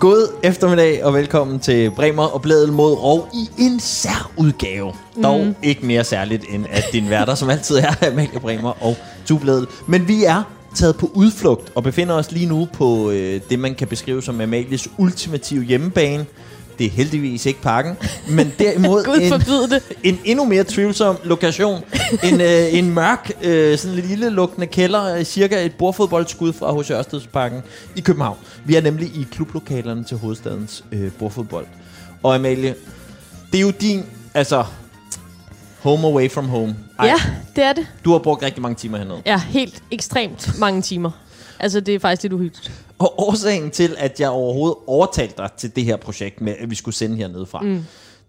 [0.00, 4.92] God eftermiddag og velkommen til Bremer og Blædel mod Rov i en særudgave.
[5.16, 5.22] Mm.
[5.22, 8.96] Dog ikke mere særligt end at din værter som altid er Amalie Bremer og
[9.26, 9.66] Tublædel.
[9.86, 10.42] Men vi er
[10.74, 14.40] taget på udflugt og befinder os lige nu på øh, det, man kan beskrive som
[14.40, 16.26] Amalies ultimative hjemmebane.
[16.80, 17.96] Det er heldigvis ikke parken,
[18.28, 19.82] men derimod Gud forbyde det.
[20.02, 21.84] en endnu mere tvivlsom lokation.
[22.24, 26.90] En, øh, en mørk, øh, sådan lille lukkende kælder, øh, cirka et bordfodboldskud fra H.C.
[26.90, 27.62] Ørstedsparken
[27.96, 28.36] i København.
[28.64, 31.66] Vi er nemlig i klublokalerne til hovedstadens øh, bordfodbold.
[32.22, 32.74] Og Amalie,
[33.52, 34.64] det er jo din, altså,
[35.82, 36.76] home away from home.
[37.02, 37.14] Ja,
[37.56, 37.86] det er det.
[38.04, 39.22] Du har brugt rigtig mange timer hernede.
[39.26, 41.10] Ja, helt ekstremt mange timer.
[41.60, 42.72] Altså, det er faktisk lidt uhyggeligt.
[42.98, 46.74] Og årsagen til, at jeg overhovedet overtalte dig til det her projekt med, at vi
[46.74, 47.84] skulle sende hernede fra, mm.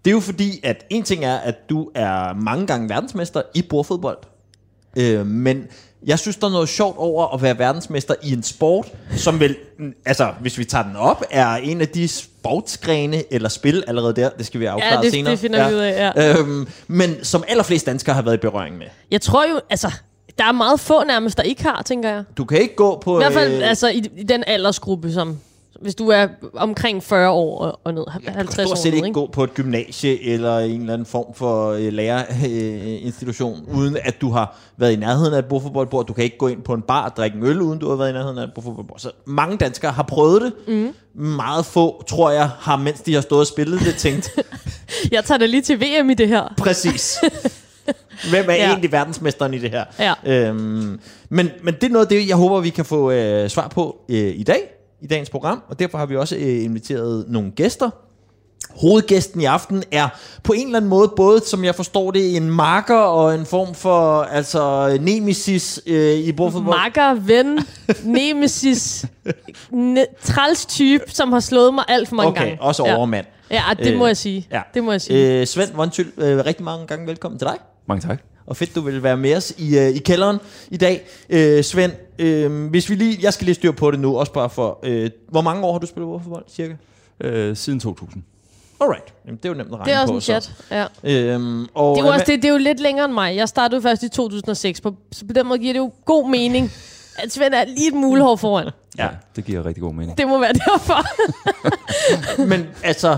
[0.06, 3.62] det er jo fordi, at en ting er, at du er mange gange verdensmester i
[3.62, 4.18] bordfodbold.
[4.98, 5.64] Øh, men
[6.06, 9.56] jeg synes, der er noget sjovt over at være verdensmester i en sport, som vel,
[10.06, 14.30] altså hvis vi tager den op, er en af de sportsgrene eller spil allerede der.
[14.30, 15.32] Det skal vi afklare Ja, det- senere.
[15.32, 16.40] det finder vi ud af, ja.
[16.40, 18.86] Øhm, men som allerflest danskere har været i berøring med.
[19.12, 19.92] Jeg tror jo, altså,
[20.38, 22.24] der er meget få nærmest, der ikke har, tænker jeg.
[22.38, 23.18] Du kan ikke gå på...
[23.20, 25.38] I hvert fald øh, altså, i, i den aldersgruppe, som
[25.82, 29.06] hvis du er omkring 40 år og, ned, Du kan 50 år stort set ned,
[29.06, 34.22] ikke gå på et gymnasie eller en eller anden form for øh, lærerinstitution, uden at
[34.22, 36.06] du har været i nærheden af et bordfodboldbord.
[36.06, 37.96] Du kan ikke gå ind på en bar og drikke en øl, uden du har
[37.96, 39.00] været i nærheden af et bordfodboldbord.
[39.00, 40.54] Så mange danskere har prøvet det.
[40.68, 40.94] Mm.
[41.24, 44.30] Meget få, tror jeg, har, mens de har stået og spillet det, tænkt,
[45.12, 46.54] Jeg tager da lige til VM i det her.
[46.58, 47.18] præcis.
[48.30, 48.62] Hvem er ja.
[48.62, 48.68] Ja.
[48.70, 49.86] egentlig verdensmesteren i det her?
[50.00, 50.14] Ja.
[50.26, 53.68] Øhm, men, men det er noget af det, jeg håber, vi kan få øh, svar
[53.68, 54.62] på øh, i dag,
[55.02, 55.62] i dagens program.
[55.70, 57.90] Og derfor har vi også øh, inviteret nogle gæster.
[58.82, 60.08] Hovedgæsten i aften er
[60.44, 63.76] på en eller anden måde både, som jeg forstår det, en marker og en form
[63.76, 66.78] for altså nemesis øh, i bordfodbold.
[66.78, 67.60] Makker, ven,
[68.04, 69.06] nemesis,
[69.74, 72.62] ne- træls type, som har slået mig alt for mange Okay, gange.
[72.62, 72.96] også ja.
[72.98, 73.26] overmand.
[73.52, 74.48] Ja, det må Øh, jeg sige.
[74.52, 74.62] Ja.
[74.74, 75.40] Det må jeg sige.
[75.40, 77.58] Øh, Svend Vontyl, øh, rigtig mange gange velkommen til dig.
[77.86, 78.20] Mange tak.
[78.46, 80.38] Og fedt, du vil være med os i, øh, i kælderen
[80.70, 81.06] i dag.
[81.30, 84.50] Øh, Svend, øh, hvis vi lige, jeg skal lige styr på det nu, også bare
[84.50, 86.74] for, øh, hvor mange år har du spillet bordfodbold, cirka?
[87.22, 88.24] Øh, siden 2000.
[88.82, 90.16] Alright, Jamen, det er jo nemt at regne Det er også på.
[90.16, 90.52] en chat.
[90.72, 90.86] Ja.
[91.02, 91.10] Så.
[91.10, 93.36] Øhm, og Det er, jo også, det, det er jo lidt længere end mig.
[93.36, 96.72] Jeg startede først i 2006, på, så på den måde giver det jo god mening,
[97.18, 98.70] at Svend er lige et mulehår foran.
[98.98, 99.08] Ja.
[99.36, 100.18] Det giver rigtig god mening.
[100.18, 101.06] Det må være derfor.
[102.52, 103.18] Men altså,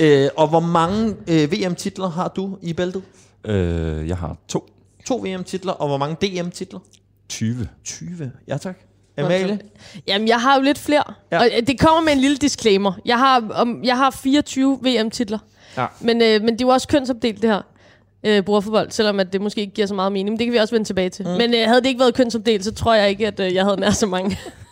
[0.00, 3.02] øh, og hvor mange øh, VM-titler har du i bæltet?
[3.44, 4.68] Øh, jeg har to.
[5.06, 6.80] To VM-titler, og hvor mange DM-titler?
[7.28, 7.68] 20.
[7.84, 8.32] 20.
[8.48, 8.78] Ja tak.
[9.18, 9.58] Amalie?
[10.06, 11.04] Jamen, jeg har jo lidt flere.
[11.32, 11.38] Ja.
[11.38, 12.92] Og øh, det kommer med en lille disclaimer.
[13.04, 15.38] Jeg har, om, jeg har 24 VM-titler.
[15.76, 15.86] Ja.
[16.00, 17.62] Men, øh, men det er jo også kønsopdelt, det her.
[18.24, 20.30] Øh, bordfodbold, selvom at det måske ikke giver så meget mening.
[20.30, 21.24] Men det kan vi også vende tilbage til.
[21.24, 21.30] Mm.
[21.30, 23.80] Men øh, havde det ikke været kønsopdelt, så tror jeg ikke, at øh, jeg havde
[23.80, 24.38] nær så mange.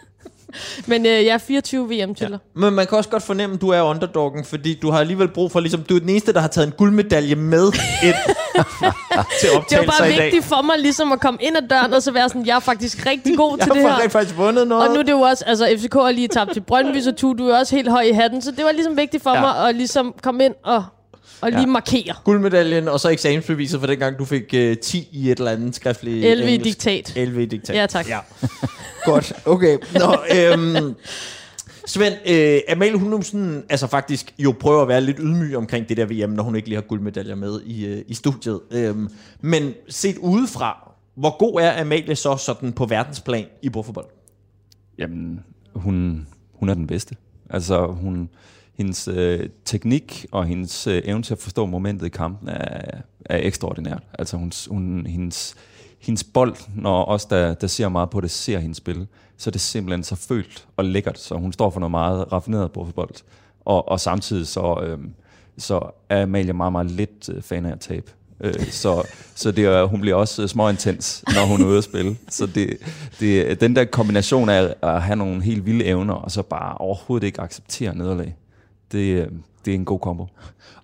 [0.87, 2.39] men øh, jeg har 24 VM-titler.
[2.57, 5.53] Men man kan også godt fornemme, at du er underdoggen, fordi du har alligevel brug
[5.53, 7.67] for, ligesom, du er den eneste, der har taget en guldmedalje med
[8.03, 8.15] ind
[9.41, 10.25] til Det var bare i dag.
[10.25, 12.61] vigtigt for mig ligesom at komme ind ad døren og så være sådan, jeg er
[12.61, 13.99] faktisk rigtig god Jeg til det har her.
[14.03, 14.89] rent faktisk vundet noget.
[14.89, 17.49] Og nu er det jo også, altså FCK har lige tabt til Brøndby, så du
[17.49, 18.43] er også helt høj i hatten.
[18.43, 19.37] Så det var ligesom vigtigt for Ja.
[19.37, 19.41] ja.
[19.43, 20.85] mig at ligesom komme ind og,
[21.41, 21.67] og lige Ja.
[21.67, 22.15] markere.
[22.25, 25.75] guldmedaljen, og så eksamensbeviset for den gang, du fik øh, 10 i et eller andet
[25.75, 26.85] skriftligt 11 i engelsk.
[26.85, 27.13] diktat.
[27.17, 27.77] 11 i diktat.
[27.77, 28.09] Ja, tak.
[28.09, 28.19] Ja.
[29.05, 29.79] Godt, okay.
[29.95, 30.95] Nå, øhm,
[31.87, 35.89] Svend, øh, Amalie, hun er sådan, altså faktisk jo prøver at være lidt ydmyg omkring
[35.89, 38.61] det der VM, når hun ikke lige har guldmedaljer med i, øh, i studiet.
[38.71, 39.09] Øhm,
[39.41, 44.07] men set udefra, hvor god er Amalie så sådan på verdensplan i bordfodbold?
[44.99, 45.41] Jamen,
[45.75, 47.17] hun, hun er den bedste.
[47.51, 48.29] Altså, hun,
[48.81, 53.39] hendes øh, teknik og hendes øh, evne til at forstå momentet i kampen er, er
[53.43, 54.03] ekstraordinært.
[54.19, 55.55] Altså, hun, hun, hendes,
[55.99, 59.07] hendes bold, når os, der, der ser meget på det, ser hendes spil,
[59.37, 61.19] så er det simpelthen så følt og lækkert.
[61.19, 63.23] Så hun står for noget meget raffineret bold.
[63.65, 64.99] Og, og samtidig så, øh,
[65.59, 68.11] så er Amalie meget, meget lidt øh, fan af at tabe.
[68.41, 69.03] Øh, så
[69.35, 72.17] så det er, hun bliver også øh, småintens, når hun er ude at spille.
[72.29, 72.77] Så det,
[73.21, 77.27] det, den der kombination af at have nogle helt vilde evner, og så bare overhovedet
[77.27, 78.35] ikke acceptere nederlag,
[78.93, 79.27] det, øh,
[79.65, 80.27] det er en god kombo.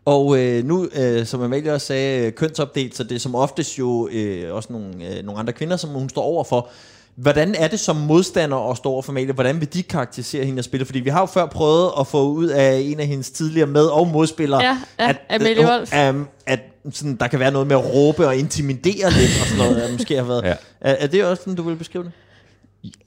[0.04, 3.78] Og øh, nu, øh, som Amalie også sagde, øh, kønsopdelt, så det er som oftest
[3.78, 4.86] jo øh, også nogle,
[5.18, 6.68] øh, nogle andre kvinder, som hun står over for.
[7.14, 9.32] Hvordan er det som modstander at stå over for Amalie?
[9.32, 10.86] Hvordan vil de karakterisere hende at spille?
[10.86, 13.86] Fordi vi har jo før prøvet at få ud af en af hendes tidligere med-
[13.86, 15.92] og modspillere, Ja, ja, Amalie hun- Wolf.
[16.10, 16.60] um, at
[16.92, 19.92] sådan, der kan være noget med at råbe og intimidere lidt og sådan noget, der
[19.92, 20.44] måske har været.
[20.44, 20.54] Ja.
[20.80, 22.12] Er, er det også sådan, du vil beskrive det?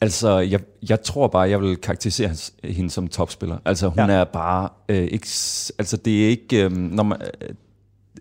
[0.02, 2.30] Altså, jeg, jeg tror bare, jeg vil karakterisere
[2.64, 3.58] hende som topspiller.
[3.66, 4.12] Altså, hun Ja.
[4.12, 5.28] er bare øh, ikke...
[5.80, 6.66] Altså, det er ikke...
[6.66, 7.18] Øh, når, man,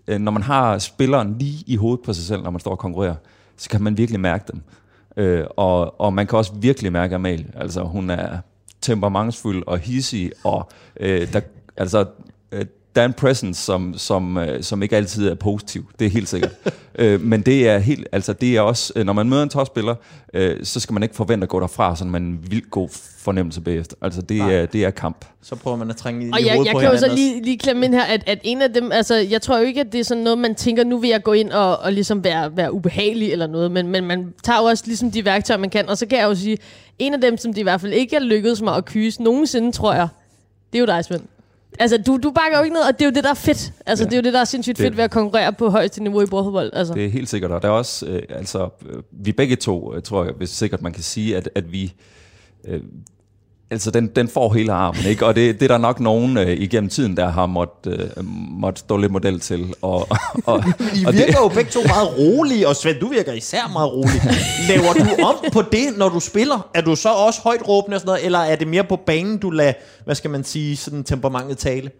[0.07, 2.79] øh, når man har spilleren lige i hovedet på sig selv, når man står og
[2.79, 3.15] konkurrerer,
[3.57, 4.61] så kan man virkelig mærke dem.
[5.17, 7.51] Øh, og, og man kan også virkelig mærke Amalie.
[7.55, 8.37] Altså, hun er
[8.81, 10.69] temperamentsfuld og hissig, og
[10.99, 11.41] øh, der,
[11.77, 12.05] altså,
[12.51, 12.65] øh,
[12.99, 15.89] der er en presence, som, som, øh, som ikke altid er positiv.
[15.99, 16.51] Det er helt sikkert.
[16.99, 19.95] øh, men det er helt, altså det er også, øh, når man møder en topspiller,
[20.33, 23.61] øh, så skal man ikke forvente at gå derfra sådan med en vild god fornemmelse
[23.61, 23.95] bagefter.
[24.01, 25.25] Altså det, er, det er kamp.
[25.41, 27.15] Så prøver man at trænge i, Og i jeg, hovedet jeg på kan jo så
[27.15, 29.81] lige, lige klemme ind her, at, at en af dem, altså jeg tror jo ikke,
[29.81, 32.23] at det er sådan noget, man tænker, nu vil jeg gå ind og, og ligesom
[32.23, 35.69] være, være ubehagelig eller noget, men, men man tager jo også ligesom de værktøjer, man
[35.69, 36.57] kan, og så kan jeg jo sige,
[36.99, 39.71] en af dem, som det i hvert fald ikke er lykkedes mig at kyse nogensinde,
[39.71, 40.07] tror jeg,
[40.73, 41.38] det er jo dig, Svend.
[41.79, 43.73] Altså, du, du bakker jo ikke ned, og det er jo det, der er fedt.
[43.85, 44.09] Altså, Ja.
[44.09, 46.21] det er jo det, der er sindssygt Det- fedt ved at konkurrere på højeste niveau
[46.21, 46.69] i bordfodbold.
[46.73, 46.93] Altså.
[46.93, 50.01] Det er helt sikkert, og der er også, øh, altså, øh, vi begge to, øh,
[50.01, 51.93] tror jeg, hvis sikkert man kan sige, at, at vi,
[52.67, 52.81] øh,
[53.71, 55.25] altså den, den får hele armen, ikke?
[55.25, 58.79] Og det, det er der nok nogen øh, igennem tiden, der har måttet øh, måtte
[58.79, 59.73] stå lidt model til.
[59.81, 60.07] Og,
[60.45, 60.63] og,
[60.95, 64.21] I og virker jo begge to meget rolige, og Svend, du virker især meget rolig.
[64.69, 66.69] Laver du om på det, når du spiller?
[66.73, 69.37] Er du så også højt råbende og sådan noget, eller er det mere på banen,
[69.37, 69.73] du lader,
[70.05, 71.91] hvad skal man sige, sådan temperamentet tale?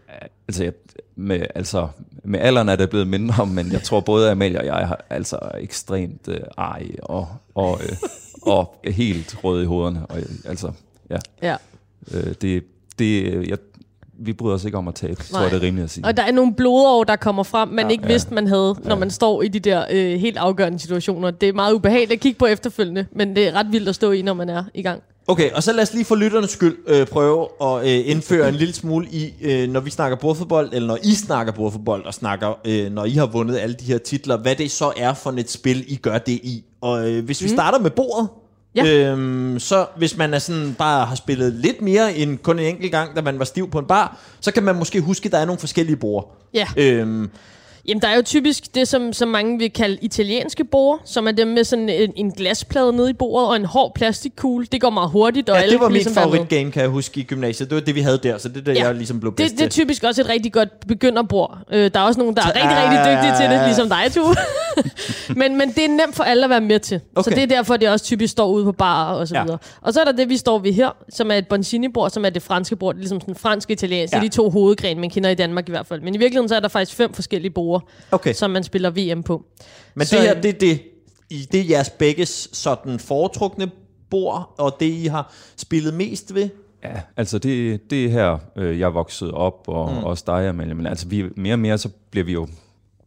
[0.47, 0.73] altså, jeg,
[1.15, 1.87] med, altså,
[2.23, 5.39] med alderen er det blevet mindre, men jeg tror både Amalie og jeg har altså
[5.59, 7.97] ekstremt øh, ej og, og, øh,
[8.41, 10.05] og helt røde i hovederne.
[10.05, 10.71] Og, altså,
[11.09, 11.55] ja, Ja.
[12.13, 12.63] øh, det,
[12.99, 13.57] det, jeg,
[14.21, 15.41] vi bryder os ikke om at tabe, tror Nej.
[15.41, 16.05] jeg, det er rimeligt at sige.
[16.05, 18.11] Og der er nogle blodår, der kommer frem, man ja, ikke ja.
[18.11, 21.31] vidste, man havde, når man står i de der øh, helt afgørende situationer.
[21.31, 24.11] Det er meget ubehageligt at kigge på efterfølgende, men det er ret vildt at stå
[24.11, 25.01] i, når man er i gang.
[25.27, 28.55] Okay, og så lad os lige for lytternes skyld øh, prøve at øh, indføre en
[28.55, 32.59] lille smule i, øh, når vi snakker bordfodbold, eller når I snakker bordfodbold, og snakker,
[32.65, 35.49] øh, når I har vundet alle de her titler, hvad det så er for et
[35.51, 36.63] spil, I gør det i.
[36.81, 38.27] Og øh, hvis vi starter med bordet,
[38.75, 38.85] Ja.
[38.85, 42.91] Øhm, så hvis man er sådan bare har spillet lidt mere end kun en enkelt
[42.91, 45.37] gang, da man var stiv på en bar, så kan man måske huske, at der
[45.37, 46.37] er nogle forskellige bord.
[46.53, 46.67] Ja.
[46.77, 47.29] Øhm,
[47.87, 51.31] Jamen, der er jo typisk det, som, som mange vil kalde italienske bord, som er
[51.31, 54.65] dem med sådan en, en glasplade nede i bordet og en hård plastikkugle.
[54.71, 56.89] Det går meget hurtigt, og ja, alle det var kan mit ligesom favoritgame, kan jeg
[56.89, 57.69] huske i gymnasiet.
[57.69, 58.85] Det var det, vi havde der, så det er det, Ja.
[58.85, 61.57] jeg ligesom blev bedst Det, det er typisk også et rigtig godt begynderbord.
[61.71, 64.35] Øh, der er også nogen, der er rigtig, rigtig dygtige til det, ligesom dig, Tue.
[65.41, 66.99] men, men det er nemt for alle at være med til.
[67.15, 67.31] Okay.
[67.31, 69.43] Så det er derfor, det også typisk står ude på barer og så Ja.
[69.43, 69.57] videre.
[69.81, 72.29] Og så er der det, vi står ved her, som er et Boncini-bord, som er
[72.29, 72.93] det franske bord.
[72.95, 74.13] Det er ligesom sådan fransk-italiensk.
[74.13, 74.17] Ja.
[74.17, 74.21] Ja.
[74.21, 76.01] Det er de to hovedgrene, man kender i Danmark i hvert fald.
[76.01, 78.33] Men i virkeligheden så er der faktisk fem forskellige borde, Okay.
[78.33, 79.45] som man spiller VM på.
[79.95, 80.81] Men Så, det her, det er det,
[81.29, 83.71] i, det er jeres begges sådan foretrukne
[84.09, 86.49] bord, og det I har spillet mest ved.
[86.83, 90.03] Ja, altså det, det er her, øh, jeg er vokset op, og mm.
[90.03, 90.73] også dig, Amalie.
[90.73, 92.47] Men altså vi, mere og mere, så bliver vi jo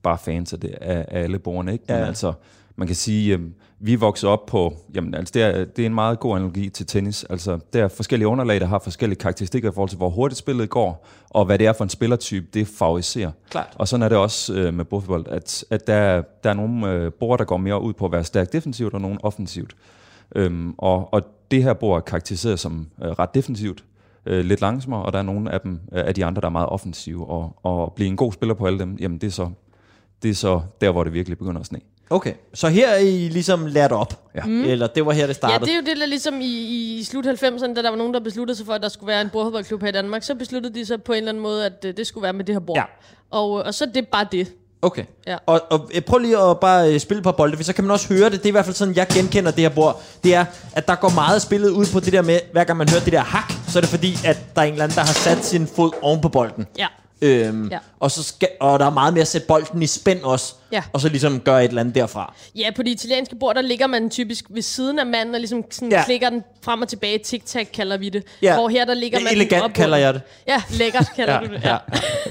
[0.03, 1.85] bare fans af, det, af, af alle bordene, ikke?
[1.89, 2.07] Men Ja.
[2.07, 2.33] altså,
[2.77, 3.41] man kan sige, øh,
[3.81, 6.69] vi er vokset op på, jamen altså det er, det er en meget god analogi
[6.69, 7.25] til tennis.
[7.25, 10.71] Altså der er forskellige underlag, der har forskellige karakteristikker i forhold til, hvor hurtigt spillet
[10.71, 13.31] går, og hvad det er for en spillertype, det favoriserer.
[13.51, 13.75] Klart.
[13.75, 17.13] Og sådan er det også øh, med bordfodbold, at, at der, der er nogle øh,
[17.13, 19.77] bord, der går mere ud på at være stærkt defensivt, og nogle offensivt.
[20.37, 23.85] Øhm, og, og det her bord er karakteriseret som øh, ret defensivt,
[24.27, 26.51] øh, lidt langsommere, og der er nogle af dem, øh, af de andre, der er
[26.53, 29.51] meget offensive, og, og blive en god spiller på alle dem, jamen det er så,
[30.23, 31.81] det er så der, hvor det virkelig begynder at sne.
[32.13, 34.21] Okay, så her er I ligesom lært op.
[34.35, 34.45] Ja.
[34.45, 34.65] Mm.
[34.65, 35.61] Eller det var her, det Ja, startede.
[35.67, 36.45] det er jo det, der ligesom i,
[36.99, 39.21] i slut 90'erne, da der var nogen, der besluttede sig for, at der skulle være
[39.21, 41.85] en bordfodboldklub her i Danmark, så besluttede de sig på en eller anden måde, at
[41.85, 42.77] øh, det skulle være med det her bord.
[42.79, 42.85] Ja.
[43.31, 44.53] Og, øh, og så er det bare det.
[44.83, 45.05] Okay.
[45.27, 45.37] Ja.
[45.47, 48.15] Og, og øh, prøv lige at bare spille på bolde, for så kan man også
[48.15, 48.33] høre det.
[48.33, 50.03] Det er i hvert fald sådan, jeg genkender det her bord.
[50.25, 52.89] Det er, at der går meget spillet ud på det der med, hver gang man
[52.89, 55.03] hører det der hak, så er det fordi, at der er en eller anden, der
[55.05, 56.67] har sat sin fod oven på bolden.
[56.79, 56.87] Ja.
[57.23, 57.79] Øhm, Ja.
[58.01, 60.55] og, så skal, og der er meget mere at sætte bolden i spænd også.
[60.73, 60.83] Ja.
[60.93, 62.35] Og så ligesom gøre et eller andet derfra.
[62.55, 65.65] Ja, på de italienske bord, der ligger man typisk ved siden af manden, og ligesom
[65.71, 65.99] sådan Ja.
[65.99, 66.05] ja.
[66.05, 67.19] klikker den frem og tilbage.
[67.27, 68.25] Tic-tac kalder vi det.
[68.43, 68.55] Ja.
[68.55, 70.23] Hvor her, der ligger man Elegant op kalder jeg det.
[70.49, 71.61] Ja, lækkert kalder du det.
[71.65, 71.77] Ja.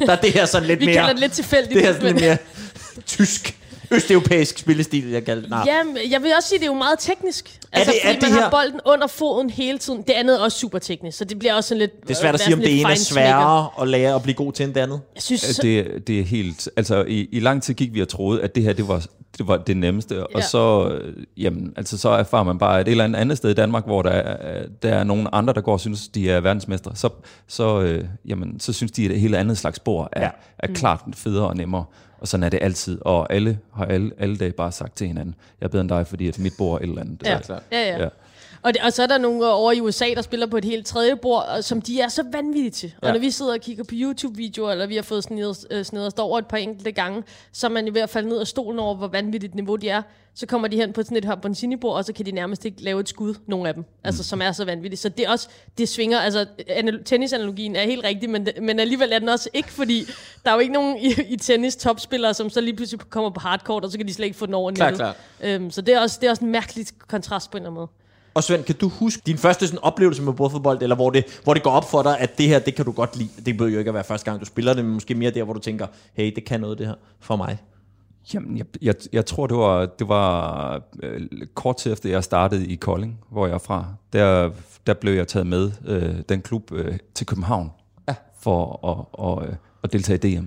[0.06, 0.96] Der er det her sådan lidt Vi mere...
[0.96, 1.74] kalder det lidt tilfældigt.
[1.76, 2.38] Det her sådan lidt mere
[3.08, 3.58] tysk,
[3.92, 5.50] østeuropæisk spillestil, jeg kalder det.
[5.50, 5.64] Nej.
[5.68, 7.60] Ja, men jeg vil også sige, at det er jo meget teknisk.
[7.72, 10.02] Altså, det- er fordi det man her- har bolden under foden hele tiden.
[10.02, 12.02] Det andet er også super teknisk, så det bliver også sådan lidt...
[12.02, 14.54] Det er svært at sige, om det ene er sværere at lære at blive god
[14.54, 15.02] til end det andet.
[15.16, 18.08] Jeg synes, så, Det, det er helt, altså i, i lang tid gik vi og
[18.08, 19.06] troede, at det her, det var
[19.38, 20.24] det, var det nemmeste, ja.
[20.36, 23.50] og så, øh, jamen, altså, så erfarer man bare, at et eller andet andet sted
[23.50, 26.40] i Danmark, hvor der er, der er nogle andre, der går og synes, de er
[26.40, 27.10] verdensmestre, så,
[27.48, 30.30] så, øh, jamen, så synes de, at et helt andet slags spor er, ja.
[30.60, 31.86] er klart federe og nemmere.
[32.22, 33.00] Og sådan er det altid.
[33.02, 36.08] Og alle har alle, alle dage bare sagt til hinanden, jeg er bedre end dig,
[36.08, 37.22] fordi at mit bord er et eller andet.
[37.26, 37.42] ja.
[37.42, 38.04] Så- Ja, ja.
[38.04, 38.10] Ja.
[38.64, 40.86] Og, det, og så er der nogle over i USA, der spiller på et helt
[40.86, 42.94] tredje bord, og som de er så vanvittige til.
[43.02, 43.14] Og Ja.
[43.14, 46.40] når vi sidder og kigger på YouTube-videoer, eller vi har fået snedet, øh, os over
[46.40, 49.08] et par enkelte gange, så er man i hvert fald ned af stolen over, hvor
[49.08, 50.02] vanvittigt niveau de er.
[50.36, 52.84] Så kommer de hen på sådan et her Boncini-bord, og så kan de nærmest ikke
[52.84, 55.02] lave et skud, nogle af dem, altså som er så vanvittigt.
[55.02, 59.12] Så det er også, det svinger, altså anal- tennisanalogien er helt rigtig, men, men alligevel
[59.14, 60.06] er den også ikke, fordi
[60.46, 63.40] der er jo ikke nogen i, i tennis topspillere, som så lige pludselig kommer på
[63.40, 64.96] hardcourt, og så kan de slet ikke få den over nettet.
[64.96, 65.16] klart.
[65.42, 67.76] Øhm, så det er, også, det er også en mærkelig kontrast på en eller anden
[67.76, 67.88] måde.
[68.34, 71.54] Og Svend, kan du huske din første sådan, oplevelse med bordfodbold, eller hvor det, hvor
[71.54, 73.30] det går op for dig, at det her, det kan du godt lide?
[73.46, 75.44] Det behøver jo ikke at være første gang, du spiller det, men måske mere der,
[75.44, 77.58] hvor du tænker, hey, det kan noget det her for mig.
[78.34, 81.22] Jamen, jeg, jeg, jeg tror, det var, det var øh,
[81.54, 83.86] kort tid efter, jeg startede i Kolding, hvor jeg er fra.
[84.14, 84.52] Der,
[84.88, 87.72] der blev jeg taget med øh, den klub øh, til København
[88.08, 88.16] Ja.
[88.40, 90.46] for at, og, øh, at deltage i DM.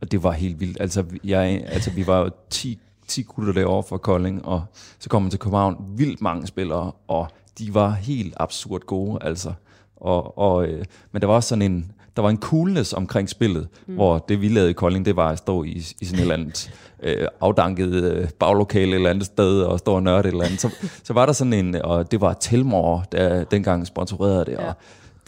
[0.00, 0.80] Og det var helt vildt.
[0.80, 4.64] Altså, jeg, altså vi var jo 10, 10 gutter derovre fra Kolding, og
[4.98, 5.76] så kom man til København.
[5.96, 9.18] Vildt mange spillere, og de var helt absurd gode.
[9.22, 9.52] Altså.
[9.96, 13.94] Og, og, øh, men der var sådan en, der var en coolness omkring spillet, mm.
[13.94, 16.34] hvor det vi lavede i Kolding, det var at stå i, i sådan et eller
[16.34, 20.44] andet øh, afdanket øh, baglokale et eller andet sted og stå og nørde et eller
[20.44, 20.60] andet.
[20.60, 20.70] Så,
[21.04, 24.52] så var der sådan en, og det var Telmore, der dengang sponsorerede det.
[24.52, 24.68] Ja.
[24.68, 24.74] Og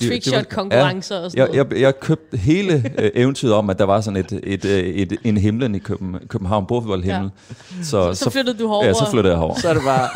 [0.00, 4.00] det- Trickshot-konkurrencer og sådan jeg, jeg, jeg købte hele øh, eventyret om, at der var
[4.00, 7.30] sådan et, et, øh, et, en himlen i København, København bordfodboldhimmel.
[7.78, 7.84] Ja.
[7.84, 8.86] Så, Så flyttede du herover.
[8.86, 9.54] Ja, så flyttede jeg herover.
[9.60, 10.08] Så er det bare,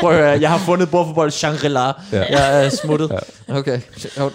[0.00, 1.78] prøv at høre, jeg har fundet bordfodbold Shangri-La.
[2.12, 2.24] Ja.
[2.30, 3.10] Jeg er smuttet.
[3.48, 3.58] Ja.
[3.58, 3.80] Okay.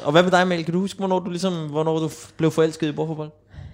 [0.04, 0.64] Og hvad med dig, Mel?
[0.66, 3.30] Kan du huske, hvornår du, ligesom, hvornår du blev forelsket i bordfodbold?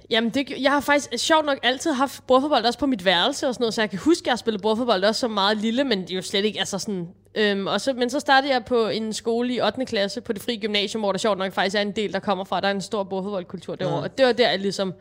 [0.09, 3.53] Jamen, det, jeg har faktisk sjovt nok altid haft bordfodbold også på mit værelse og
[3.53, 5.83] sådan noget, så jeg kan huske, at jeg har spillet bordfodbold også som meget lille,
[5.83, 7.07] men det er jo slet ikke, altså sådan...
[7.35, 9.85] Øhm, og så, men så startede jeg på en skole i 8.
[9.85, 12.43] klasse på det frie gymnasium, hvor der sjovt nok faktisk er en del, der kommer
[12.43, 12.61] fra.
[12.61, 14.01] Der er en stor bordfodboldkultur derovre.
[14.03, 14.93] Og det var der, jeg ligesom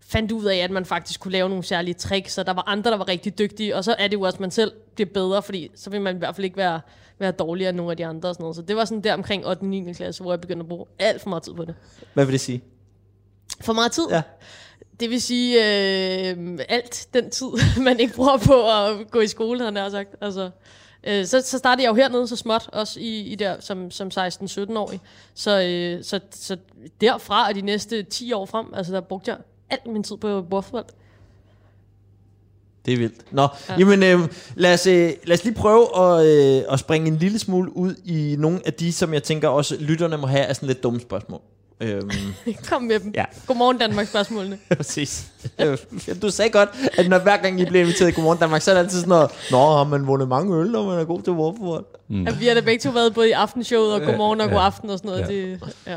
[0.00, 2.90] fandt ud af, at man faktisk kunne lave nogle særlige tricks, og der var andre,
[2.90, 5.42] der var rigtig dygtige, og så er det jo også, at man selv bliver bedre,
[5.42, 6.80] fordi så vil man i hvert fald ikke være,
[7.18, 8.56] være dårligere end nogle af de andre og sådan noget.
[8.56, 9.60] Så det var sådan der omkring 8.
[9.60, 9.92] og 9.
[9.92, 11.74] klasse, hvor jeg begyndte at bruge alt for meget tid på det.
[12.14, 12.62] Hvad vil det sige?
[13.60, 14.06] For meget tid?
[14.10, 14.22] Ja.
[15.00, 17.46] Det vil sige øh, alt den tid,
[17.84, 20.14] man ikke bruger på at gå i skole, havde jeg sagt.
[20.20, 20.50] Altså,
[21.04, 24.08] øh, så, så startede jeg jo hernede så småt, også i, i der som, som
[24.08, 25.00] 16-17-årig.
[25.34, 26.56] Så, øh, så, så
[27.00, 29.38] derfra og de næste 10 år frem, altså der brugte jeg
[29.70, 30.86] al min tid på bordfodbold.
[32.86, 33.32] Det er vildt.
[33.32, 33.76] Nå, ja.
[33.78, 34.18] jamen øh,
[34.54, 37.94] lad, os, øh, lad os lige prøve at, øh, at springe en lille smule ud
[38.04, 41.00] i nogle af de, som jeg tænker også lytterne må have, er sådan lidt dumme
[41.00, 41.40] spørgsmål.
[41.80, 42.10] Øhm,
[42.70, 43.12] Kom med dem.
[43.14, 43.24] Ja.
[43.46, 44.58] Godmorgen Danmark spørgsmålene.
[44.76, 45.26] præcis.
[45.60, 45.78] Øh,
[46.22, 46.68] Du sagde godt,
[46.98, 49.08] at når hver gang I bliver inviteret i Godmorgen Danmark, så er det altid sådan
[49.08, 51.84] noget, Nå, har man vundet mange øl, når man er god til bordfodbold?
[52.08, 52.26] Mm.
[52.26, 54.52] At vi har da begge to været både i aftenshowet og godmorgen og Ja.
[54.54, 55.28] god aften og sådan noget.
[55.28, 55.34] Ja.
[55.34, 55.96] Det, ja.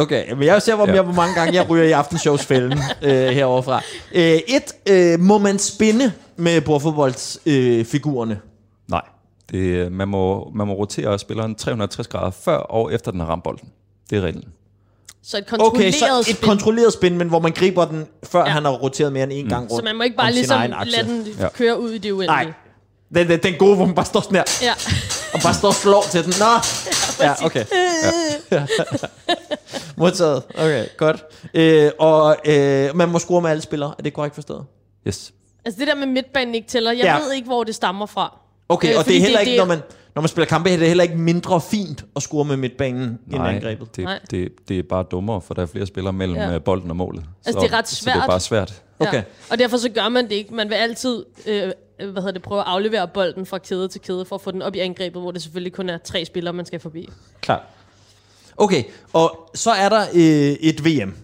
[0.00, 0.92] Okay, men jeg ser, hvor, Ja.
[0.92, 3.82] mere, hvor mange gange jeg ryger i aftenshowsfælden øh, heroverfra.
[4.14, 7.78] Øh, et, øh, må man spinde med bordfodboldsfigurerne?
[7.78, 8.40] Øh, figurerne?
[8.88, 9.02] Nej,
[9.50, 13.44] det, man, må, man må rotere spilleren 360 grader før og efter den har ramt
[13.44, 13.68] bolden.
[14.10, 14.44] Det er reglen.
[15.24, 16.48] Så et kontrolleret Okay, så et spil.
[16.48, 18.44] kontrolleret spin, men hvor man griber den, før ja.
[18.44, 18.50] Ja.
[18.50, 21.08] han har roteret mere end en gang rundt Så man må ikke bare ligesom lade
[21.08, 21.48] den Ja.
[21.48, 22.26] køre ud i det uendelige.
[22.44, 22.52] Nej,
[23.14, 24.72] den, den, den gode, hvor man bare står sådan her, Ja.
[25.34, 26.32] og bare står og slår til den.
[26.38, 26.46] Nå,
[27.26, 27.64] ja, okay.
[28.52, 28.66] Ja.
[29.96, 30.42] Modtaget.
[30.58, 31.24] Okay, godt.
[31.54, 33.94] Øh, og øh, man må score med alle spillere.
[33.98, 34.64] Er det korrekt forstået?
[35.08, 35.32] Yes.
[35.64, 37.16] Altså det der med midtbanen ikke tæller, jeg Ja.
[37.16, 37.20] ja.
[37.22, 38.38] ved ikke, hvor det stammer fra.
[38.68, 39.82] Okay, Øh, og det er heller det- ikke, det- når man,
[40.14, 43.18] når man spiller kampe, er det heller ikke mindre fint at score med midtbanen end
[43.28, 43.96] Nej, angrebet.
[43.96, 44.18] det, Nej.
[44.30, 46.50] det, det er bare dummere, for der er flere spillere mellem Ja.
[46.52, 46.58] ja.
[46.58, 47.24] bolden og målet.
[47.46, 48.28] Altså, så, det er ret Så det er svært.
[48.28, 48.82] bare svært.
[48.98, 49.14] Okay.
[49.16, 49.22] Ja.
[49.50, 50.54] Og derfor så gør man det ikke.
[50.54, 51.62] Man vil altid øh,
[51.98, 54.62] hvad hedder det, prøve at aflevere bolden fra kæde til kæde, for at få den
[54.62, 57.08] op i angrebet, hvor det selvfølgelig kun er tre spillere, man skal forbi.
[57.40, 57.60] Klart.
[58.56, 60.20] Okay, og så er der øh,
[60.60, 61.14] et VM.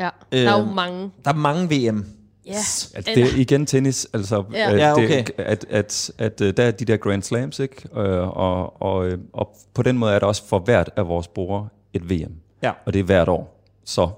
[0.00, 1.10] Ja, der er jo mange.
[1.24, 2.06] Der er mange VM.
[2.48, 4.72] Ja, Altså, det er igen tennis, altså, Ja.
[4.72, 5.08] øh, Ja, okay.
[5.24, 7.88] det, at, at, at øh, der er de der Grand Slams, ikke?
[7.96, 11.68] Øh, og, og, og på den måde er der også for hvert af vores brugere
[11.94, 12.32] et VM.
[12.62, 12.70] Ja.
[12.86, 13.60] Og det er hvert år.
[13.84, 14.08] Så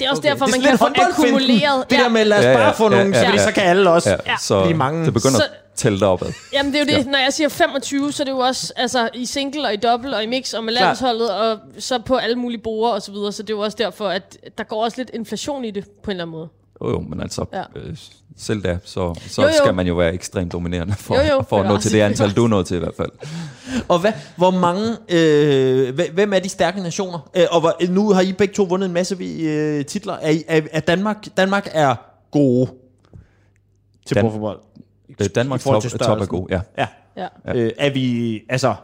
[0.00, 0.30] det er også Okay.
[0.30, 1.90] derfor, er man kan få akkumuleret...
[1.90, 3.44] Det der med, lad os Ja, ja, bare få ja, nogle, ja, fordi ja.
[3.44, 4.36] så kan alle også ja, ja.
[4.40, 5.04] så blive mange.
[5.04, 6.32] det begynder Så- at tælle deropad.
[6.52, 7.10] Jamen det er jo det, Ja.
[7.10, 10.14] når jeg siger 25, så er det jo også altså, i single og i dobbelt
[10.14, 13.32] og i mix og med landsholdet og så på alle mulige borer og så videre.
[13.32, 16.10] Så det er jo også derfor, at der går også lidt inflation i det på
[16.10, 16.48] en eller anden måde.
[16.84, 17.62] Jo, jo, men altså, Ja.
[17.76, 17.96] øh,
[18.36, 19.54] selv da, så, så Jo, jo.
[19.62, 22.30] skal man jo være ekstremt dominerende for, Jo, jo, for at nå til det antal,
[22.32, 23.10] du nået til i hvert fald.
[23.88, 27.30] Og hvad, hvor mange, øh, hve- hvem er de stærke nationer?
[27.36, 30.12] Øh, og hvor, nu har I begge to vundet en masse øh, titler.
[30.14, 31.94] Er, er, er Danmark, Danmark er
[32.30, 32.70] gode
[34.06, 34.58] til Dan- bordfodbold?
[35.20, 36.60] Øh, Danmarks top, til top er god, ja.
[36.78, 36.86] Ja.
[37.16, 37.26] Ja.
[37.46, 37.54] Ja.
[37.56, 38.74] Øh, er vi, altså,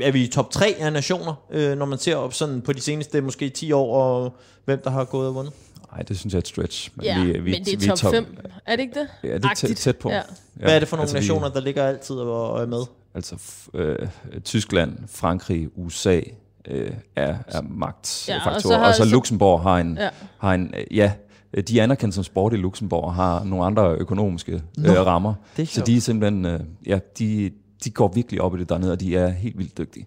[0.00, 2.80] er vi i top 3 af nationer, øh, når man ser op sådan på de
[2.80, 4.34] seneste måske 10 år, og
[4.64, 5.52] hvem der har gået og vundet?
[5.94, 6.90] Nej, det synes jeg er et stretch.
[6.96, 8.36] Men, Ja, vi, men vi, det er vi top 5.
[8.66, 9.08] Er det ikke det?
[9.30, 10.10] Ja, det er tæt, på.
[10.10, 10.16] Ja.
[10.16, 10.22] Ja.
[10.54, 12.82] Hvad er det for nogle altså, nationer, der ligger altid og er med?
[13.14, 13.36] Altså
[13.74, 14.08] øh,
[14.44, 16.20] Tyskland, Frankrig, USA
[16.68, 18.38] øh, er, er magtfaktorer.
[18.44, 20.08] Ja, Ja, og så har- og så Luxembourg har en, Ja.
[20.38, 21.12] har en øh, ja,
[21.54, 25.34] øh, de er anerkendt som sport i Luxembourg og har nogle andre økonomiske øh, rammer.
[25.56, 27.50] det er så de er simpelthen, øh, ja, de,
[27.84, 30.06] de går virkelig op i det dernede, og de er helt vildt dygtige.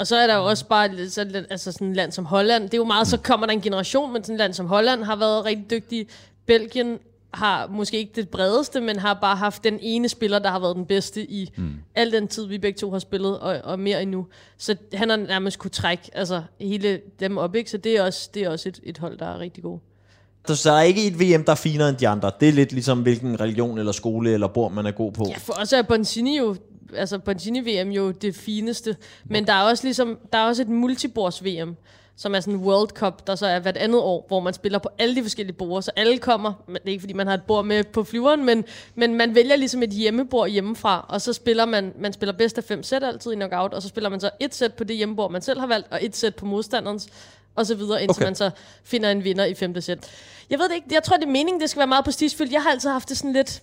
[0.00, 2.62] Og så er der jo også bare sådan, altså sådan et land som Holland.
[2.62, 5.04] Det er jo meget, så kommer der en generation, men sådan et land som Holland
[5.04, 6.06] har været rigtig dygtige.
[6.46, 6.98] Belgien
[7.34, 10.76] har måske ikke det bredeste, men har bare haft den ene spiller, der har været
[10.76, 11.72] den bedste i mm.
[11.94, 14.26] al den tid, vi begge to har spillet, og, og mere endnu.
[14.58, 17.70] Så han har nærmest kunne trække altså, hele dem op, ikke?
[17.70, 19.78] så det er også, det er også et, et hold, der er rigtig god.
[20.46, 22.30] Så der er ikke et VM, der er finere end de andre.
[22.40, 25.26] Det er lidt ligesom, hvilken religion eller skole eller bor man er god på.
[25.28, 26.56] Ja, for os er Boncini jo
[26.96, 30.68] altså Boncini VM jo det fineste, men der er også ligesom der er også et
[30.68, 31.76] multibords VM,
[32.16, 34.78] som er sådan en World Cup, der så er hvert andet år, hvor man spiller
[34.78, 37.34] på alle de forskellige borde, så alle kommer, men det er ikke fordi man har
[37.34, 41.32] et bord med på flyveren, men, men man vælger ligesom et hjemmebord hjemmefra, og så
[41.32, 44.20] spiller man, man spiller bedst af fem sæt altid i knockout, og så spiller man
[44.20, 47.08] så et sæt på det hjemmebord, man selv har valgt, og et sæt på modstanderens,
[47.54, 48.26] og så videre, indtil okay.
[48.26, 48.50] man så
[48.84, 49.98] finder en vinder i femte sæt.
[50.50, 52.52] Jeg ved det ikke, jeg tror det er meningen, det skal være meget prestigefyldt.
[52.52, 53.62] Jeg har altid haft det sådan lidt,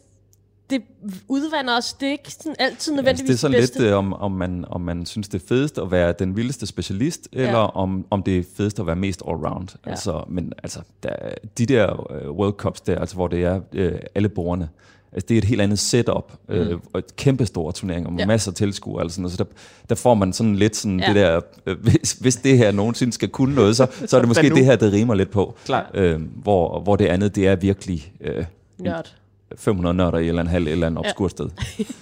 [0.70, 0.82] det
[1.28, 1.94] udvander os.
[1.94, 3.80] Det er ikke sådan altid nødvendigvis ja, altså, det er sådan bedste.
[3.80, 6.68] lidt, øh, om, om, man, om man synes, det er fedest at være den vildeste
[6.68, 7.48] specialist, ja.
[7.48, 9.68] eller om, om det er fedest at være mest allround.
[9.86, 9.90] Ja.
[9.92, 11.10] Altså, men altså, der,
[11.58, 14.70] de der uh, World Cups der, altså, hvor det er uh, alle borgerne,
[15.12, 16.56] altså, det er et helt andet setup, mm.
[16.56, 18.26] øh, og et kæmpe store turneringer med ja.
[18.26, 19.46] masser af tilskuere, altså, så der,
[19.90, 21.08] der får man sådan lidt sådan ja.
[21.08, 24.28] det der, øh, hvis, hvis det her nogensinde skal kunne noget, så, så er det
[24.36, 25.58] måske det her, der rimer lidt på.
[25.66, 25.92] Klar.
[25.94, 28.14] Øh, hvor, hvor det andet, det er virkelig...
[28.22, 28.46] Øh,
[28.80, 29.17] Nørd.
[29.56, 31.30] 500 nørder i et eller andet halv, et eller andet obskur ja.
[31.30, 31.50] sted.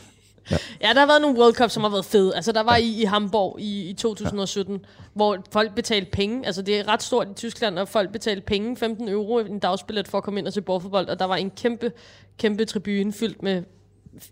[0.51, 0.57] Ja.
[0.81, 2.35] ja, der har været nogle World Cup, som har været fede.
[2.35, 2.83] Altså, der var ja.
[2.83, 4.79] i, i Hamburg i, i 2017, ja.
[5.13, 6.45] hvor folk betalte penge.
[6.45, 10.07] Altså, det er ret stort i Tyskland, og folk betalte penge, 15 euro en dagsbillet
[10.07, 11.07] for at komme ind og se bordfodbold.
[11.07, 11.91] Og der var en kæmpe,
[12.37, 13.63] kæmpe tribune fyldt med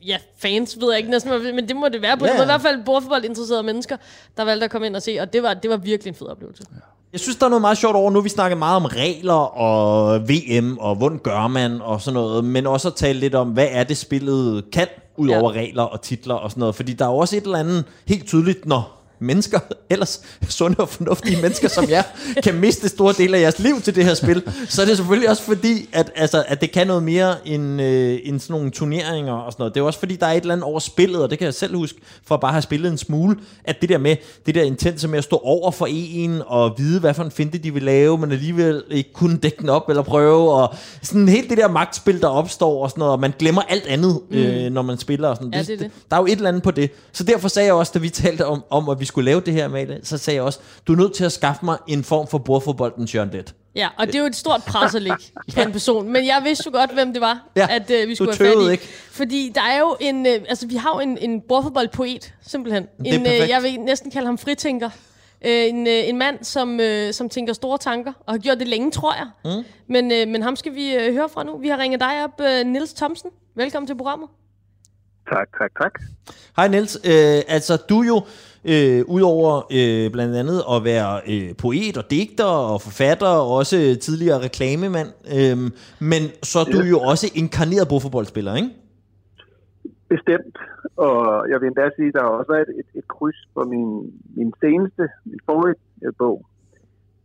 [0.01, 2.25] ja, fans, ved jeg ikke næsten, men det må det være på.
[2.25, 2.31] Ja.
[2.31, 3.97] Det var i hvert fald bordfodbold interesserede mennesker,
[4.37, 6.27] der valgte at komme ind og se, og det var, det var virkelig en fed
[6.27, 6.63] oplevelse.
[6.71, 6.77] Ja.
[7.13, 10.21] Jeg synes, der er noget meget sjovt over, nu vi snakket meget om regler og
[10.29, 13.67] VM, og hvordan gør man og sådan noget, men også at tale lidt om, hvad
[13.71, 15.59] er det spillet kan, ud over ja.
[15.59, 18.65] regler og titler og sådan noget, fordi der er også et eller andet helt tydeligt,
[18.65, 19.59] når mennesker,
[19.89, 22.03] ellers sunde og fornuftige mennesker som jer,
[22.43, 25.29] kan miste store dele af jeres liv til det her spil, så er det selvfølgelig
[25.29, 29.33] også fordi, at, altså, at det kan noget mere end, øh, end sådan nogle turneringer
[29.33, 29.75] og sådan noget.
[29.75, 31.53] Det er også fordi, der er et eller andet over spillet, og det kan jeg
[31.53, 34.63] selv huske, for at bare have spillet en smule, at det der med, det der
[34.63, 37.83] intense med at stå over for en, og vide, hvad for en finte de vil
[37.83, 41.67] lave, men alligevel ikke kunne dække den op eller prøve, og sådan helt det der
[41.67, 44.37] magtspil, der opstår og sådan noget, og man glemmer alt andet, mm.
[44.37, 45.53] øh, når man spiller og sådan.
[45.53, 45.91] Ja, det, det.
[46.11, 46.91] Der er jo et eller andet på det.
[47.11, 49.53] Så derfor sagde jeg også, da vi talte om, om at vi skulle lave det
[49.53, 52.27] her, med så sagde jeg også, du er nødt til at skaffe mig en form
[52.27, 53.55] for bordfodboldens Jørgen Let.
[53.75, 55.23] Ja, og det er jo et stort pres at ligge
[55.55, 56.11] på en person.
[56.11, 58.69] Men jeg vidste jo godt, hvem det var, ja, at uh, vi skulle have fat
[58.69, 58.71] i.
[58.71, 58.83] Ikke.
[59.11, 62.87] Fordi der er jo en, uh, altså vi har jo en, en bordfodboldpoet, simpelthen.
[63.05, 64.89] En, uh, jeg vil næsten kalde ham fritænker.
[65.45, 68.67] Uh, en, uh, en mand, som, uh, som tænker store tanker, og har gjort det
[68.67, 69.55] længe, tror jeg.
[69.55, 69.63] Mm.
[69.87, 71.57] Men, men ham skal vi høre fra nu.
[71.57, 73.29] Vi har ringet dig op, Nils Thomsen.
[73.55, 74.29] Velkommen til programmet.
[75.29, 76.01] Tak, tak, tak.
[76.55, 76.95] Hej Niels.
[76.95, 77.11] Uh,
[77.47, 78.21] altså, du er jo
[78.65, 83.97] øh, udover øh, blandt andet at være øh, poet og digter og forfatter, og også
[84.01, 85.09] tidligere reklamemand.
[85.37, 85.57] Øh,
[86.11, 88.69] men så er du jo også inkarneret bordfodboldspiller, ikke?
[90.09, 90.57] Bestemt,
[90.95, 93.87] og jeg vil endda sige, at der er også et, et, et kryds på min,
[94.37, 96.45] min seneste, min forrige øh, bog.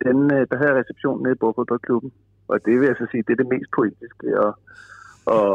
[0.05, 2.12] Den, øh, der havde reception nede i Bordfodboldklubben,
[2.48, 4.53] og det vil jeg så sige, det er det mest poetiske og,
[5.27, 5.48] og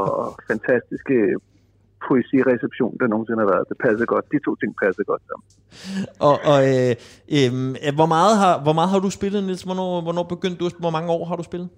[0.52, 1.18] fantastiske
[2.08, 3.66] poesireception, der nogensinde har været.
[3.72, 4.26] Det passer godt.
[4.34, 5.46] De to ting passer godt sammen.
[6.30, 6.94] Og, og øh,
[7.36, 7.50] øh,
[8.00, 9.64] hvor, meget har, hvor meget har du spillet, Niels?
[9.70, 10.68] Hvornår, hvornår begyndte du?
[10.84, 11.70] Hvor mange år har du spillet?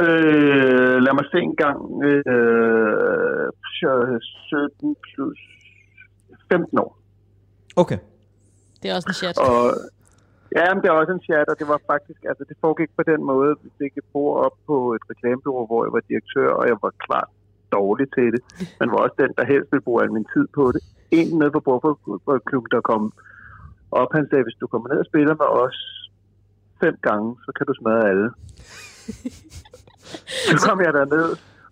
[0.00, 1.78] Øh, lad mig se en gang.
[2.08, 5.40] Øh, 17 plus
[6.52, 6.90] 15 år.
[7.76, 7.98] Okay.
[8.80, 9.36] Det er også en chat.
[9.48, 9.60] Og,
[10.58, 13.02] ja, men det er også en chat, og det var faktisk, altså det foregik på
[13.12, 16.64] den måde, hvis jeg ikke bor op på et reklamebureau, hvor jeg var direktør, og
[16.70, 17.26] jeg var klar
[17.76, 18.42] dårlig til det,
[18.78, 20.82] men var også den, der helst ville bruge al min tid på det.
[21.18, 23.02] En nede på bordfodboldklubben, der kom
[24.00, 25.78] op, han sagde, hvis du kommer ned og spiller med os
[26.82, 28.28] fem gange, så kan du smadre alle.
[30.50, 31.28] så kom jeg derned,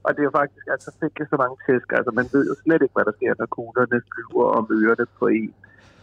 [0.06, 2.82] og det er faktisk, altså fik jeg så mange tæsk, altså man ved jo slet
[2.82, 5.54] ikke, hvad der sker, når kuglerne flyver om ørerne på en,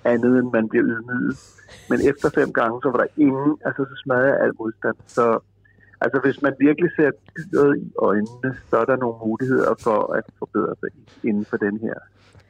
[0.03, 1.35] andet end man bliver ydmyget.
[1.89, 4.97] Men efter fem gange, så var der ingen, altså så smadrede jeg al modstand.
[5.07, 5.25] Så
[6.01, 10.23] Altså hvis man virkelig ser dyret i øjnene, så er der nogle muligheder for at
[10.39, 10.89] forbedre sig
[11.29, 11.97] inden for den her.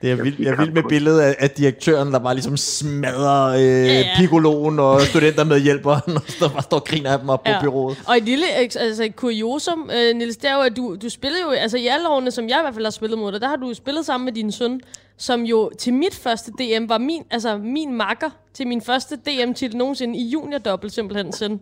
[0.01, 3.45] Det er vildt, jeg er vild med billedet af, af direktøren, der bare ligesom smadrer
[3.45, 4.83] øh, ja, ja.
[4.83, 7.59] og studenter med hjælperen, og der bare står og griner af dem op ja.
[7.59, 8.03] på byrådet.
[8.07, 11.41] Og et lille altså, et kuriosum, øh, Niels, det er jo, at du, du spillede
[11.41, 13.47] jo, altså i alle årene, som jeg i hvert fald har spillet mod dig, der
[13.47, 14.81] har du spillet sammen med din søn,
[15.17, 19.77] som jo til mit første DM var min, altså min makker til min første DM-titel
[19.77, 21.59] nogensinde i junior simpelthen søn.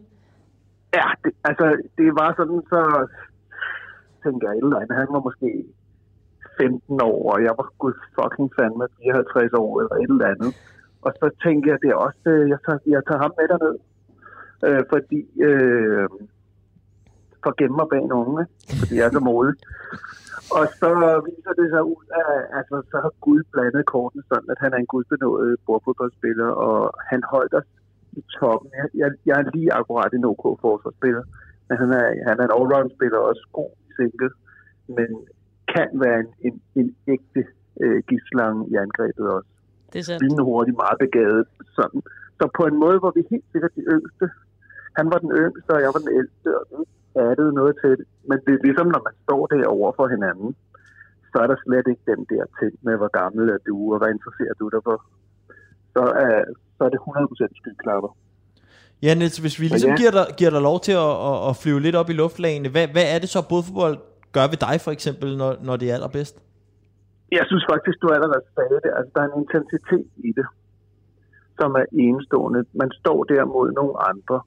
[0.97, 1.65] Ja, det, altså,
[1.97, 2.81] det var sådan, så
[4.23, 4.79] tænker jeg, eller.
[5.01, 5.49] Han var måske
[6.57, 10.51] 15 år, og jeg var gud fucking fandme 54 år, eller et eller andet.
[11.05, 13.77] Og så tænker jeg, det er også, øh, jeg tager, jeg tager ham med derned.
[14.67, 16.07] Øh, fordi øh,
[17.41, 18.43] for at gemme mig bag en unge,
[18.79, 19.55] fordi jeg er så modig.
[20.57, 20.89] Og så
[21.27, 24.79] viser det sig ud af, altså så har Gud blandet kortene sådan, at han er
[24.79, 26.79] en gudbenået bordfodboldspiller, og
[27.09, 27.69] han holdt os
[28.19, 28.69] i toppen.
[28.79, 31.23] Jeg, jeg, jeg er lige akkurat en OK forsvarsspiller,
[31.67, 34.31] men han er, han er en allround-spiller, også god i single,
[34.97, 35.09] men
[35.73, 37.41] kan være en, en, en ægte
[37.83, 39.49] øh, gidslange i angrebet også.
[39.93, 40.21] Det er sandt.
[40.23, 41.45] Lynende hurtigt, meget begavet.
[41.77, 42.01] Sådan.
[42.39, 44.25] Så på en måde var vi helt sikkert de yngste.
[44.99, 46.81] Han var den yngste, og jeg var den ældste, og vi
[47.25, 48.07] addede noget til det.
[48.29, 50.49] Men det er ligesom, når man står derovre for hinanden,
[51.31, 54.11] så er der slet ikke den der ting med, hvor gammel er du, og hvad
[54.15, 54.97] interesserer du dig for.
[55.95, 56.37] Så, er,
[56.77, 58.11] så er det 100% skyklapper.
[59.03, 59.95] Ja, Niels, hvis vi ligesom ja.
[60.01, 62.87] giver, dig, giver dig lov til at, at, at flyve lidt op i luftlagene, hvad,
[62.95, 63.97] hvad er det så, bådfodbold
[64.35, 66.35] gør ved dig for eksempel, når, når det er allerbedst?
[67.37, 68.91] Jeg synes faktisk, du allerede sagde det.
[68.97, 70.47] Altså, der er en intensitet i det,
[71.59, 72.59] som er enestående.
[72.81, 74.37] Man står der mod nogle andre,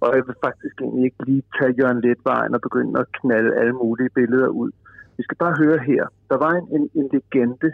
[0.00, 3.72] og jeg vil faktisk egentlig ikke lige tage Jørgen Letvejen og begynde at knalde alle
[3.82, 4.70] mulige billeder ud.
[5.16, 6.04] Vi skal bare høre her.
[6.30, 7.70] Der var en, en, en legende,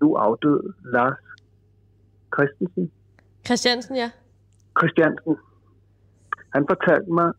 [0.00, 0.62] nu afdød,
[0.94, 1.22] Lars
[2.34, 2.90] Christensen,
[3.46, 4.08] Christiansen, ja.
[4.78, 5.36] Christiansen.
[6.54, 7.32] Han fortalte mig,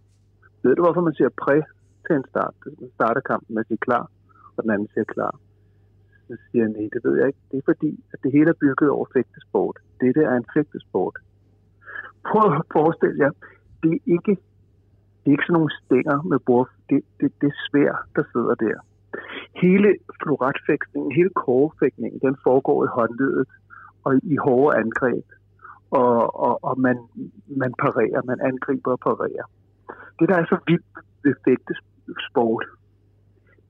[0.64, 1.62] ved du hvorfor man siger præ
[2.06, 2.56] til en start?
[2.80, 4.06] Man starter kampen med at sige klar,
[4.56, 5.34] og den anden siger klar.
[6.28, 7.44] Så siger han, nej, det ved jeg ikke.
[7.52, 9.78] Det er fordi, at det hele er bygget over fægtesport.
[10.02, 11.16] Dette er en fægtesport.
[12.30, 13.32] Prøv at forestille jer,
[13.84, 14.34] det er ikke,
[15.22, 16.70] det er ikke sådan nogle stænger med bord.
[16.90, 18.78] Det, det, det er svær, der sidder der.
[19.64, 19.90] Hele
[20.24, 23.48] floretfægtningen, hele kårefægtningen, den foregår i håndledet
[24.04, 25.26] og i hårde angreb.
[25.92, 26.98] Og, og, og man,
[27.48, 29.46] man parerer, man angriber og parerer.
[30.20, 32.66] Det, der er så vildt ved fægtesport,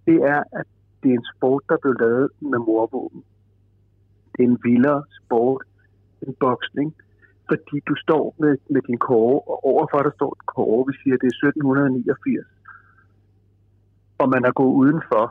[0.07, 0.67] det er, at
[1.03, 3.23] det er en sport, der blev lavet med morvåben.
[4.33, 5.63] Det er en vildere sport
[6.21, 6.95] end boksning,
[7.49, 11.15] fordi du står med, med din kåre, og overfor der står et kåre, vi siger,
[11.17, 12.47] det er 1789.
[14.21, 15.25] Og man er gået udenfor.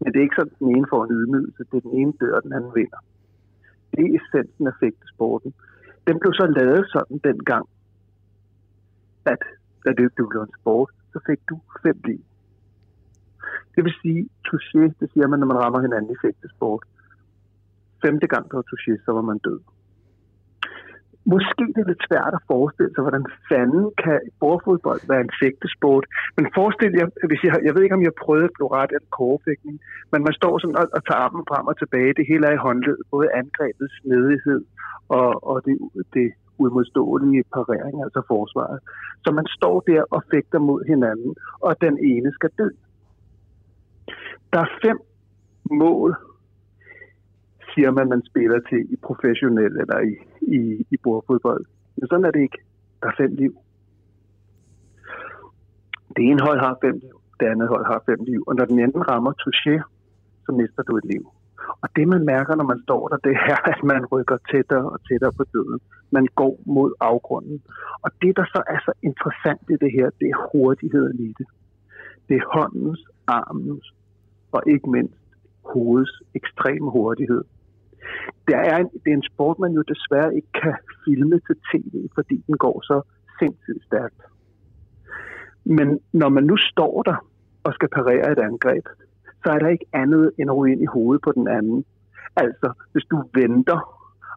[0.00, 2.12] Men det er ikke sådan, at den ene får en ydmygelse, det er den ene
[2.20, 3.00] dør, den anden vinder.
[3.92, 5.54] Det er essensen af fægtesporten.
[6.06, 7.66] Den blev så lavet sådan dengang,
[9.24, 9.42] at
[9.84, 12.20] da det blev en sport, så fik du fem liv.
[13.74, 16.82] Det vil sige, touché, det siger man, når man rammer hinanden i fægtesport.
[18.04, 19.60] Femte gang, der var touché, så var man død.
[21.24, 26.04] Måske det er lidt svært at forestille sig, hvordan fanden kan bordfodbold være en fægtesport.
[26.36, 29.76] Men forestil jer, hvis jeg, jeg ved ikke, om jeg prøvede ret eller kårefægtning,
[30.12, 32.16] men man står sådan og, og tager armen frem og tilbage.
[32.18, 34.60] Det hele er i håndled, både angrebets snedighed
[35.08, 35.76] og, og det,
[36.14, 36.26] det
[36.58, 38.78] udmodståelige parering, altså forsvaret.
[39.24, 42.68] Så man står der og fægter mod hinanden, og den ene skal dø.
[44.52, 44.98] Der er fem
[45.70, 46.16] mål,
[47.74, 50.14] firma, man spiller til i professionel eller i,
[50.56, 51.64] i, i bordfodbold.
[51.96, 52.58] Men sådan er det ikke.
[53.02, 53.52] Der er fem liv.
[56.16, 58.44] Det ene hold har fem liv, det andet hold har fem liv.
[58.46, 59.74] Og når den anden rammer touché,
[60.44, 61.24] så mister du et liv.
[61.82, 64.98] Og det man mærker, når man står der, det er, at man rykker tættere og
[65.08, 65.80] tættere på døden.
[66.10, 67.62] Man går mod afgrunden.
[68.02, 71.46] Og det, der så er så interessant i det her, det er hurtigheden i det.
[72.28, 73.94] Det er håndens, armens
[74.52, 75.22] og ikke mindst
[75.64, 77.44] hovedets ekstreme hurtighed.
[78.46, 81.94] Det er, en, det er en sport, man jo desværre ikke kan filme til tv,
[82.14, 82.96] fordi den går så
[83.38, 84.20] sindssygt stærkt.
[85.64, 87.16] Men når man nu står der
[87.64, 88.86] og skal parere et angreb,
[89.44, 91.84] så er der ikke andet end at ryge ind i hovedet på den anden.
[92.36, 93.78] Altså, hvis du venter,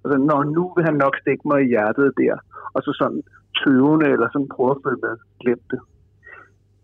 [0.03, 2.35] altså, når nu vil han nok stikke mig i hjertet der,
[2.73, 3.21] og så sådan
[3.59, 5.79] tøvende eller sådan prøver at følge med, glem det.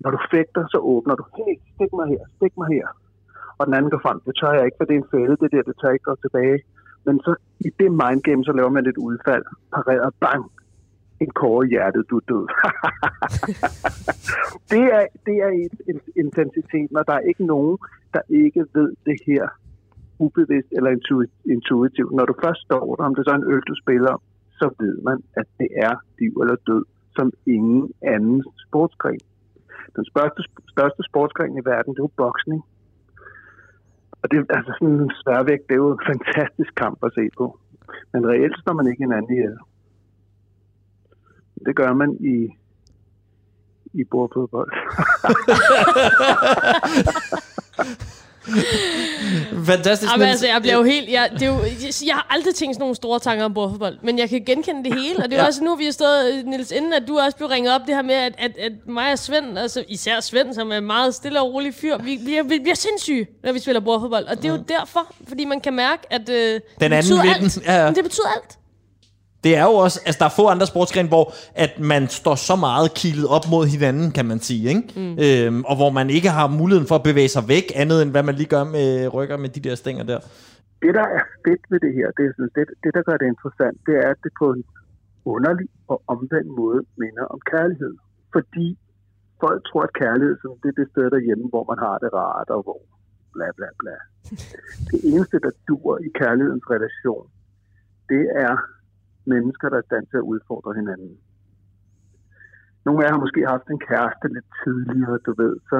[0.03, 2.87] Når du fægter, så åbner du, hey, stik mig her, stik mig her.
[3.57, 5.49] Og den anden går frem, det tør jeg ikke, for det er en fælde, det
[5.53, 6.59] der, det tør jeg ikke gå tilbage.
[7.05, 10.51] Men så i det mindgame, så laver man et udfald, pareret, bang,
[11.21, 12.45] en kåre i hjertet, du er død.
[14.71, 17.77] det er, det er et, en intensitet, når der er ikke nogen,
[18.13, 19.47] der ikke ved det her
[20.19, 20.89] ubevidst eller
[21.55, 22.11] intuitivt.
[22.11, 24.21] Når du først står der, om det er en øl, du spiller,
[24.59, 26.83] så ved man, at det er liv eller død,
[27.15, 29.19] som ingen anden sportsgren.
[29.95, 30.41] Den største,
[30.75, 32.61] største sportsgren i verden, det er jo boksning.
[34.23, 37.29] Og det er altså sådan en sværvægt, det er jo en fantastisk kamp at se
[37.37, 37.59] på.
[38.13, 39.57] Men reelt står man ikke hinanden ihjel.
[41.65, 42.49] Det gør man i,
[43.93, 44.71] i bordfodbold.
[49.65, 50.11] Fantastisk.
[50.11, 51.09] Jamen, men- altså, jeg bliver jo helt...
[51.11, 51.59] Jeg, det er jo,
[52.05, 54.99] jeg har aldrig tænkt sådan nogle store tanker om bordfodbold, men jeg kan genkende det
[54.99, 55.17] hele.
[55.23, 55.47] Og det er ja.
[55.47, 58.01] Også nu, vi har stået, Niels, inden at du også blev ringet op, det her
[58.01, 61.41] med, at, at, at mig og Svend, altså især Svend, som er en meget stille
[61.41, 64.25] og rolig fyr, vi, vi, vi bliver sindssyge, når vi spiller bordfodbold.
[64.25, 67.55] Og det er jo derfor, fordi man kan mærke, at øh, det anden betyder alt.
[67.55, 67.63] den.
[67.65, 67.85] Ja, ja.
[67.85, 68.57] Men det betyder alt.
[69.43, 71.25] Det er jo også, altså der er få andre sportsgrene, hvor
[71.55, 74.83] at man står så meget kilet op mod hinanden, kan man sige, ikke?
[75.01, 75.15] Mm.
[75.25, 78.23] Øhm, og hvor man ikke har muligheden for at bevæge sig væk, andet end hvad
[78.29, 80.19] man lige gør med rykker med de der stænger der.
[80.83, 83.27] Det, der er fedt ved det her, det, er sådan, det, det der gør det
[83.33, 84.63] interessant, det er, at det på en
[85.25, 87.93] underlig og omvendt måde minder om kærlighed.
[88.35, 88.67] Fordi
[89.43, 92.49] folk tror, at kærlighed sådan, det er det sted derhjemme, hvor man har det rart,
[92.55, 92.81] og hvor
[93.33, 93.97] bla bla bla.
[94.89, 97.25] Det eneste, der dur i kærlighedens relation,
[98.11, 98.53] det er
[99.25, 101.17] mennesker, der er i stand til at udfordre hinanden.
[102.85, 105.79] Nogle af jer har måske haft en kæreste lidt tidligere, du ved, så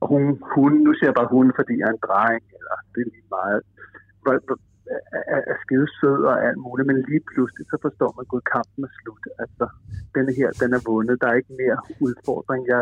[0.00, 0.22] og hun,
[0.54, 3.30] hun, nu siger jeg bare hun, fordi jeg er en dreng, eller det er lige
[3.38, 3.60] meget,
[5.34, 8.80] er, er skide sød og alt muligt, men lige pludselig så forstår man, at kampen
[8.88, 9.24] er slut.
[9.44, 9.66] Altså,
[10.14, 12.62] denne her, den er vundet, der er ikke mere udfordring.
[12.72, 12.80] Jeg,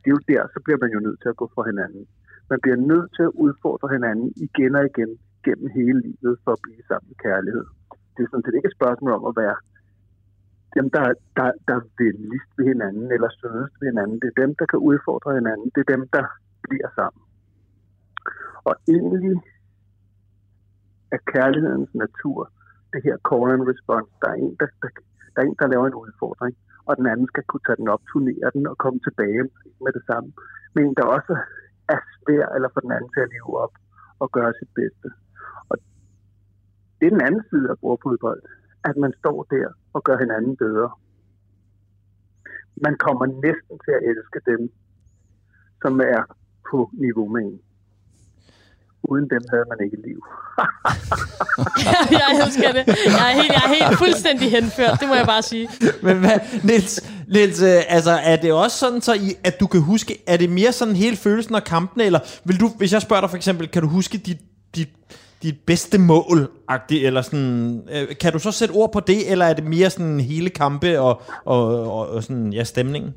[0.00, 2.02] det er jo der, så bliver man jo nødt til at gå for hinanden.
[2.50, 5.10] Man bliver nødt til at udfordre hinanden igen og igen
[5.46, 7.66] gennem hele livet for at blive sammen i kærlighed.
[8.18, 9.56] Det er sådan set ikke et spørgsmål om at være
[10.76, 11.04] dem, der,
[11.38, 14.16] der, der vil liste ved hinanden eller sødest ved hinanden.
[14.20, 15.68] Det er dem, der kan udfordre hinanden.
[15.74, 16.24] Det er dem, der
[16.64, 17.22] bliver sammen.
[18.68, 19.36] Og egentlig
[21.16, 22.40] er kærlighedens natur
[22.92, 24.12] det her call and response.
[24.22, 24.90] Der er en, der, der,
[25.34, 26.54] der, er en, der laver en udfordring,
[26.88, 29.42] og den anden skal kunne tage den op, turnere den og komme tilbage
[29.84, 30.28] med det samme.
[30.76, 31.34] Men der også
[31.94, 33.74] er svær eller for den anden til at leve op
[34.22, 35.08] og gøre sit bedste.
[36.98, 38.42] Det er den anden side af bordfodbold,
[38.84, 40.90] at man står der og gør hinanden bedre.
[42.86, 44.62] Man kommer næsten til at elske dem,
[45.82, 46.22] som er
[46.70, 47.60] på niveau med en.
[49.02, 50.20] Uden dem havde man ikke liv.
[52.20, 52.84] jeg elsker det.
[52.86, 55.68] Jeg er, helt, jeg er helt fuldstændig henført, det må jeg bare sige.
[56.02, 59.80] Men hvad, Niels, Niels øh, altså, er det også sådan, så I, at du kan
[59.80, 63.20] huske, er det mere sådan hele følelsen af kampene, eller vil du, hvis jeg spørger
[63.20, 64.40] dig for eksempel, kan du huske dit,
[64.74, 64.88] dit,
[65.42, 66.38] dit bedste mål
[67.08, 70.20] eller sådan, øh, kan du så sætte ord på det, eller er det mere sådan
[70.20, 71.62] hele kampe og, og,
[71.96, 73.14] og, og sådan, ja, stemningen?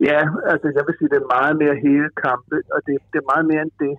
[0.00, 0.20] Ja,
[0.52, 3.46] altså jeg vil sige, det er meget mere hele kampe, og det, det er meget
[3.50, 3.94] mere end det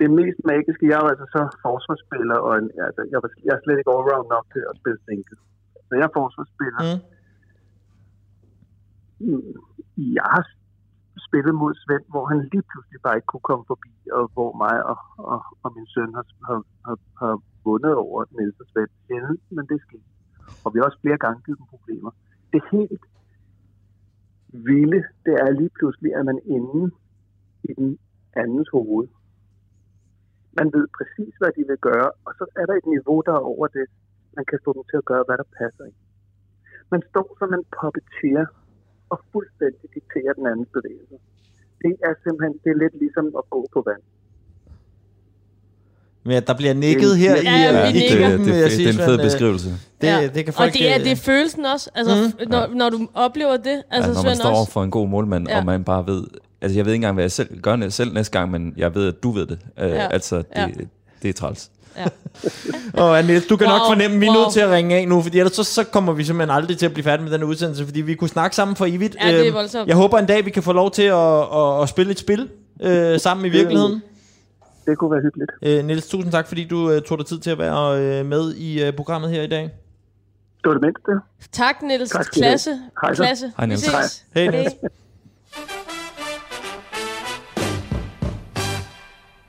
[0.00, 3.62] det mest magiske, jeg er altså så forsvarsspiller, og en, altså, jeg, var, jeg er
[3.64, 5.36] slet ikke allround nok til at spille single.
[5.86, 6.82] Så jeg er forsvarsspiller.
[6.86, 7.00] Mm.
[9.26, 9.54] mm.
[10.18, 10.44] Jeg har
[11.26, 14.76] spillet mod Svend, hvor han lige pludselig bare ikke kunne komme forbi, og hvor mig
[14.90, 14.98] og,
[15.32, 18.92] og, og min søn har, har, har, har vundet over Niels og Svend.
[19.06, 20.04] Sjældent, men det sker.
[20.64, 22.10] Og vi har også flere gange givet dem problemer.
[22.52, 23.04] Det helt
[24.68, 26.90] vilde, det er lige pludselig, at man inde
[27.68, 27.98] i den
[28.36, 29.08] andens hoved
[30.58, 33.44] man ved præcis, hvad de vil gøre, og så er der et niveau, der er
[33.54, 33.86] over det.
[34.36, 35.98] Man kan få dem til at gøre, hvad der passer ind.
[36.92, 38.46] Man står som en puppeteer
[39.12, 41.16] og fuldstændig dikterer den andens bevægelse.
[41.84, 44.04] Det er simpelthen det er lidt ligesom at gå på vand.
[46.24, 48.46] Men der bliver nikket her ja, i, ja, i, i det, det, det,
[48.78, 49.70] det er en fed beskrivelse.
[50.00, 50.28] Det, ja.
[50.34, 52.50] det kan folk, og det er, det er følelsen også, altså, mm.
[52.50, 53.82] når, når du oplever det.
[53.90, 54.72] Altså, ja, når man står også.
[54.72, 55.58] for en god målmand, ja.
[55.58, 56.24] og man bare ved,
[56.60, 59.08] altså jeg ved ikke engang, hvad jeg selv gør selv næste gang, men jeg ved,
[59.08, 59.58] at du ved det.
[59.76, 60.08] Uh, ja.
[60.08, 60.68] Altså, det, ja.
[61.22, 61.70] det er træls.
[61.96, 62.06] Ja.
[63.02, 64.40] og Annette, du kan wow, nok fornemme, at vi er wow.
[64.40, 66.86] nødt til at ringe af nu, fordi ellers så, så kommer vi simpelthen aldrig til
[66.86, 69.16] at blive færdige med den udsendelse, fordi vi kunne snakke sammen for evigt.
[69.20, 69.88] Ja, det er øhm, voldsomt.
[69.88, 72.48] Jeg håber en dag, vi kan få lov til at, at, at spille et spil
[72.82, 74.02] øh, sammen i virkeligheden.
[74.86, 75.50] Det kunne være hyggeligt.
[75.62, 78.54] Øh, Niels, tusind tak, fordi du øh, tog dig tid til at være øh, med
[78.54, 79.62] i øh, programmet her i dag.
[79.62, 79.70] Det
[80.64, 81.12] var det mindste.
[81.52, 82.10] Tak, Niels.
[82.10, 82.70] Tak, Klasse.
[83.02, 83.52] Hej, Klasse.
[83.56, 83.86] Hej, Niels.
[84.34, 84.50] Hej.
[84.50, 84.74] Hej.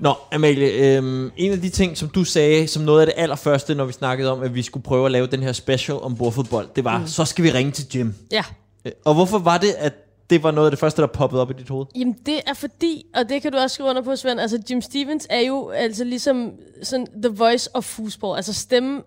[0.01, 3.75] Nå, Amalie, øhm, en af de ting, som du sagde, som noget af det allerførste,
[3.75, 6.69] når vi snakkede om, at vi skulle prøve at lave den her special om bordfodbold,
[6.75, 7.07] det var, mm.
[7.07, 8.13] så skal vi ringe til Jim.
[8.31, 8.43] Ja.
[8.85, 9.93] Øh, og hvorfor var det, at
[10.29, 11.85] det var noget af det første, der poppede op i dit hoved?
[11.95, 14.81] Jamen, det er fordi, og det kan du også skrive under på, Svend, altså Jim
[14.81, 16.51] Stevens er jo altså ligesom
[16.83, 19.01] sådan the voice of football, altså stemme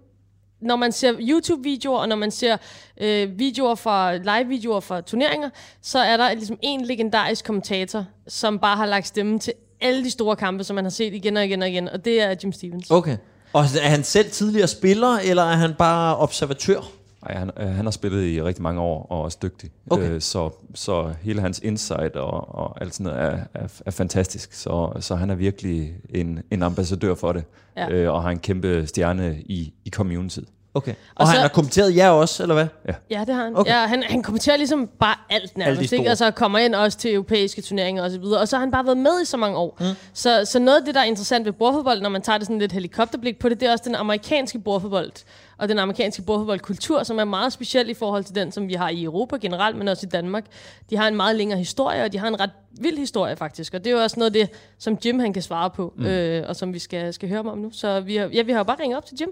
[0.61, 2.57] når man ser YouTube-videoer, og når man ser
[3.01, 5.51] øh, videoer fra live-videoer fra turneringer,
[5.83, 9.53] så er der ligesom en legendarisk kommentator, som bare har lagt stemme til
[9.85, 12.23] alle de store kampe, som man har set igen og igen og igen, og det
[12.23, 12.91] er Jim Stevens.
[12.91, 13.17] Okay.
[13.53, 16.81] Og er han selv tidligere spiller, eller er han bare observatør?
[17.29, 19.71] Nej, han, øh, han har spillet i rigtig mange år og er også dygtig.
[19.91, 20.11] Okay.
[20.11, 24.53] Øh, så, så hele hans insight og, og alt sådan noget er, er, er fantastisk.
[24.53, 27.45] Så, så han er virkelig en, en ambassadør for det,
[27.77, 27.91] ja.
[27.91, 30.39] øh, og har en kæmpe stjerne i, i community.
[30.77, 30.91] Okay.
[30.93, 32.95] Og, Og og så- han har kommenteret jer også, eller hvad?
[33.11, 33.57] Ja, det har han.
[33.57, 33.71] Okay.
[33.71, 35.99] Ja, han, han kommenterer ligesom bare alt nærmest, store.
[35.99, 36.11] ikke?
[36.11, 38.41] Altså kommer ind også til europæiske turneringer og så videre.
[38.41, 39.77] Og så har han bare været med i så mange år.
[39.81, 39.87] Mm.
[40.13, 42.59] Så, så noget af det, der er interessant ved bordfodbold, når man tager det sådan
[42.59, 45.11] lidt helikopterblik på det, det er også den amerikanske bordfodbold
[45.59, 48.89] og den amerikanske bordfodboldkultur, som er meget speciel i forhold til den, som vi har
[48.89, 50.45] i Europa generelt, men også i Danmark.
[50.91, 53.75] De har en meget længere historie, og de har en ret vild historie faktisk.
[53.75, 56.07] Og det er jo også noget af det, som Jim han kan svare på, mm.
[56.07, 57.71] øh, og som vi skal, skal høre om nu.
[57.73, 59.29] Så vi har, ja, vi har jo bare ringet op til Jim.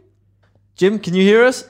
[0.76, 1.64] Jim, can you hear us?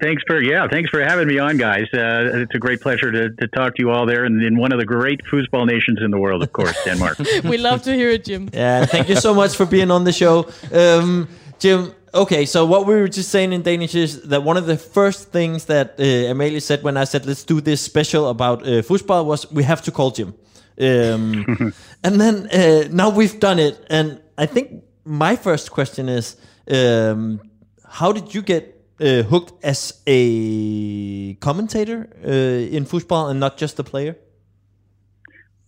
[0.00, 1.86] Thanks for yeah, thanks for having me on, guys.
[1.92, 4.70] Uh, it's a great pleasure to, to talk to you all there, and in one
[4.70, 7.18] of the great foosball nations in the world, of course, Denmark.
[7.44, 8.48] We love to hear it, Jim.
[8.52, 10.46] Yeah, thank you so much for being on the show.
[10.72, 14.66] Um, Jim, okay, so what we were just saying in Danish is that one of
[14.66, 18.66] the first things that uh, Amalie said when I said, let's do this special about
[18.66, 20.34] uh, football was we have to call Jim.
[20.80, 21.72] Um,
[22.04, 23.84] and then uh, now we've done it.
[23.90, 26.36] And I think my first question is
[26.70, 27.40] um,
[27.88, 33.78] how did you get uh, hooked as a commentator uh, in football and not just
[33.78, 34.16] a player?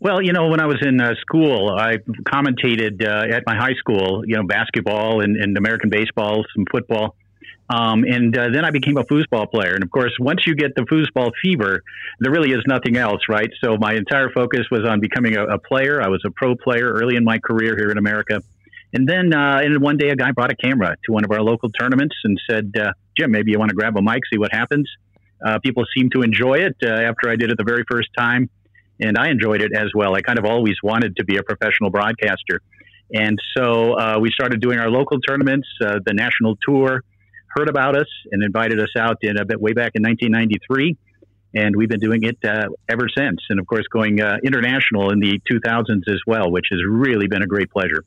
[0.01, 3.75] Well, you know, when I was in uh, school, I commentated uh, at my high
[3.75, 7.17] school, you know, basketball and, and American baseball, some football.
[7.69, 9.75] Um, and uh, then I became a foosball player.
[9.75, 11.83] And of course, once you get the foosball fever,
[12.19, 13.51] there really is nothing else, right?
[13.63, 16.03] So my entire focus was on becoming a, a player.
[16.03, 18.43] I was a pro player early in my career here in America.
[18.93, 21.43] And then uh, and one day, a guy brought a camera to one of our
[21.43, 24.53] local tournaments and said, uh, Jim, maybe you want to grab a mic, see what
[24.53, 24.91] happens.
[25.45, 28.51] Uh, people seemed to enjoy it uh, after I did it the very first time
[29.03, 30.15] and I enjoyed it as well.
[30.15, 32.61] I kind of always wanted to be a professional broadcaster,
[33.13, 37.03] and so uh, we started doing our local tournaments, uh, the national tour.
[37.49, 40.97] Heard about us and invited us out in a bit way back in 1993,
[41.55, 42.39] and we've been doing it
[42.89, 43.41] ever since.
[43.49, 47.47] And of course, going international in the 2000s as well, which has really been a
[47.47, 48.05] great pleasure.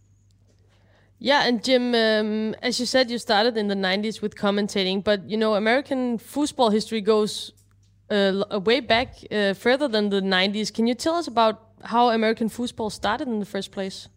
[1.24, 5.30] Yeah, and Jim, um, as you said, you started in the 90s with commentating, but
[5.30, 7.54] you know, American football history goes
[8.10, 10.74] uh, way back uh, further than the 90s.
[10.74, 14.10] Can you tell us about how American football started in the first place?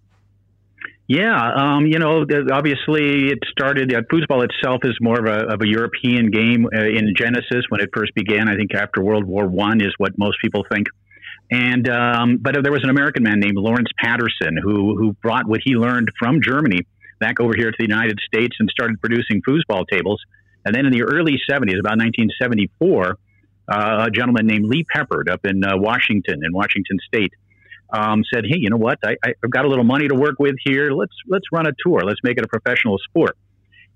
[1.07, 3.95] Yeah, um, you know, obviously it started.
[3.95, 7.81] Uh, foosball itself is more of a, of a European game uh, in Genesis when
[7.81, 8.49] it first began.
[8.49, 10.89] I think after World War One is what most people think.
[11.53, 15.61] And um, but there was an American man named Lawrence Patterson who who brought what
[15.65, 16.81] he learned from Germany
[17.19, 20.21] back over here to the United States and started producing foosball tables.
[20.65, 23.19] And then in the early 70s, about 1974,
[23.69, 27.33] uh, a gentleman named Lee Peppard up in uh, Washington, in Washington State,
[27.91, 28.99] um, said, "Hey, you know what?
[29.05, 30.91] I, I've got a little money to work with here.
[30.91, 32.03] Let's let's run a tour.
[32.05, 33.37] Let's make it a professional sport."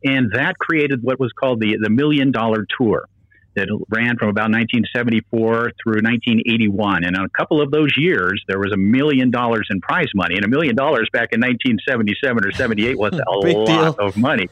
[0.04, 3.06] And that created what was called the the Million Dollar Tour,
[3.54, 7.04] that ran from about 1974 through 1981.
[7.04, 10.36] And in a couple of those years, there was a million dollars in prize money.
[10.36, 14.06] And a million dollars back in 1977 or 78 was a lot deal.
[14.06, 14.48] of money,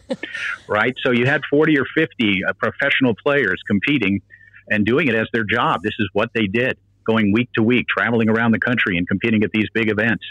[0.66, 0.94] right?
[1.04, 4.20] So you had 40 or 50 uh, professional players competing
[4.68, 5.82] and doing it as their job.
[5.82, 9.44] This is what they did, going week to week, traveling around the country and competing
[9.44, 10.24] at these big events.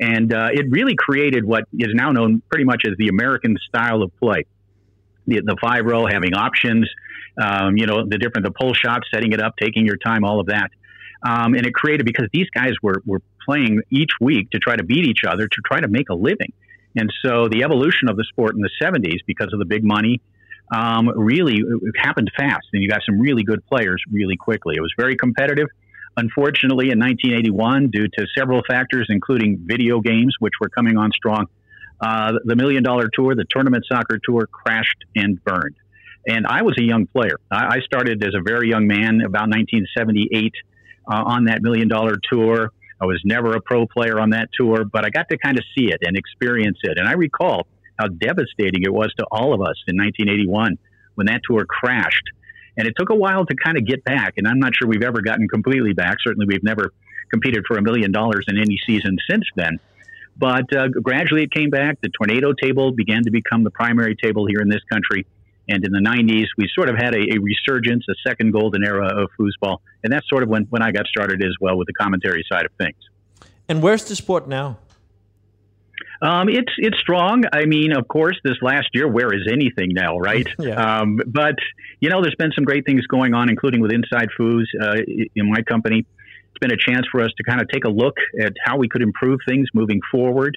[0.00, 4.02] And uh, it really created what is now known pretty much as the American style
[4.02, 4.44] of play.
[5.26, 6.88] The, the five row, having options,
[7.40, 10.40] um, you know, the different, the pull shots, setting it up, taking your time, all
[10.40, 10.70] of that.
[11.26, 14.84] Um, and it created because these guys were, were playing each week to try to
[14.84, 16.52] beat each other to try to make a living.
[16.96, 20.20] And so the evolution of the sport in the 70s, because of the big money,
[20.74, 21.62] um, really
[21.96, 22.66] happened fast.
[22.72, 24.76] And you got some really good players really quickly.
[24.76, 25.68] It was very competitive.
[26.16, 31.46] Unfortunately, in 1981, due to several factors, including video games, which were coming on strong,
[32.00, 35.76] uh, the Million Dollar Tour, the Tournament Soccer Tour, crashed and burned.
[36.26, 37.36] And I was a young player.
[37.50, 40.52] I, I started as a very young man, about 1978,
[41.06, 42.70] uh, on that Million Dollar Tour.
[43.00, 45.64] I was never a pro player on that tour, but I got to kind of
[45.76, 46.96] see it and experience it.
[46.96, 47.66] And I recall
[47.98, 50.78] how devastating it was to all of us in 1981
[51.14, 52.24] when that tour crashed.
[52.76, 54.34] And it took a while to kind of get back.
[54.36, 56.16] And I'm not sure we've ever gotten completely back.
[56.24, 56.92] Certainly, we've never
[57.30, 59.78] competed for a million dollars in any season since then.
[60.36, 62.00] But uh, gradually it came back.
[62.00, 65.26] The tornado table began to become the primary table here in this country.
[65.68, 69.06] And in the 90s, we sort of had a, a resurgence, a second golden era
[69.06, 69.78] of foosball.
[70.02, 72.66] And that's sort of when, when I got started as well with the commentary side
[72.66, 72.96] of things.
[73.68, 74.78] And where's the sport now?
[76.20, 77.44] Um, it's it's strong.
[77.52, 80.46] I mean, of course, this last year, where is anything now, right?
[80.58, 81.00] Yeah.
[81.00, 81.56] Um, but
[82.00, 84.96] you know, there's been some great things going on, including with Inside Foods uh,
[85.34, 86.06] in my company.
[86.54, 88.88] It's been a chance for us to kind of take a look at how we
[88.88, 90.56] could improve things moving forward.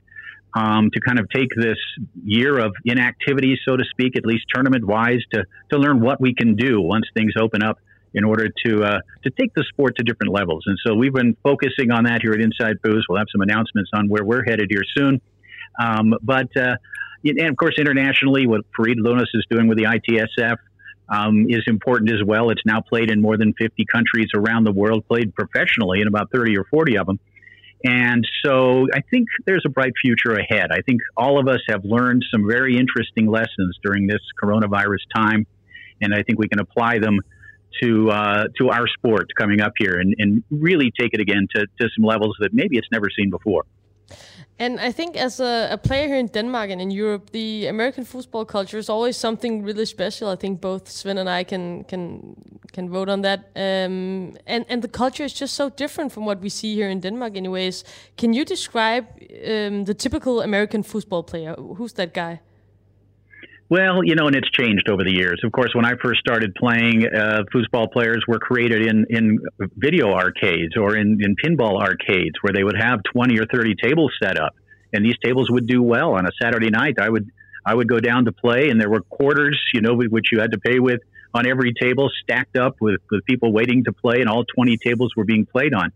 [0.56, 1.78] Um, to kind of take this
[2.24, 6.34] year of inactivity, so to speak, at least tournament wise, to to learn what we
[6.34, 7.78] can do once things open up
[8.14, 10.64] in order to uh, to take the sport to different levels.
[10.66, 13.06] And so we've been focusing on that here at Inside Foods.
[13.08, 15.22] We'll have some announcements on where we're headed here soon.
[15.80, 16.78] Um, but uh,
[17.24, 20.56] and of course, internationally, what Farid Lunas is doing with the ITSF,
[21.10, 22.50] um, is important as well.
[22.50, 26.32] It's now played in more than 50 countries around the world, played professionally in about
[26.32, 27.20] 30 or 40 of them.
[27.84, 30.72] And so I think there's a bright future ahead.
[30.72, 35.46] I think all of us have learned some very interesting lessons during this coronavirus time,
[36.02, 37.20] and I think we can apply them
[37.82, 41.68] to uh, to our sport coming up here and, and really take it again to,
[41.80, 43.66] to some levels that maybe it's never seen before.
[44.60, 48.04] And I think as a, a, player here in Denmark and in Europe, the American
[48.04, 50.30] football culture is always something really special.
[50.30, 52.36] I think both Sven and I can can
[52.74, 53.40] can vote on that.
[53.56, 57.02] Um, and and the culture is just so different from what we see here in
[57.02, 57.38] Denmark.
[57.38, 57.84] Anyways,
[58.18, 59.06] can you describe
[59.48, 61.56] um, the typical American football player?
[61.78, 62.40] Who's that guy?
[63.70, 65.42] Well, you know, and it's changed over the years.
[65.44, 69.40] Of course, when I first started playing, uh, foosball players were created in, in
[69.76, 74.14] video arcades or in, in pinball arcades where they would have 20 or 30 tables
[74.24, 74.56] set up.
[74.94, 76.96] And these tables would do well on a Saturday night.
[76.98, 77.30] I would,
[77.66, 80.54] I would go down to play and there were quarters, you know, which you had
[80.54, 81.02] to pay with
[81.34, 85.12] on every table stacked up with, with people waiting to play and all 20 tables
[85.18, 85.92] were being played on.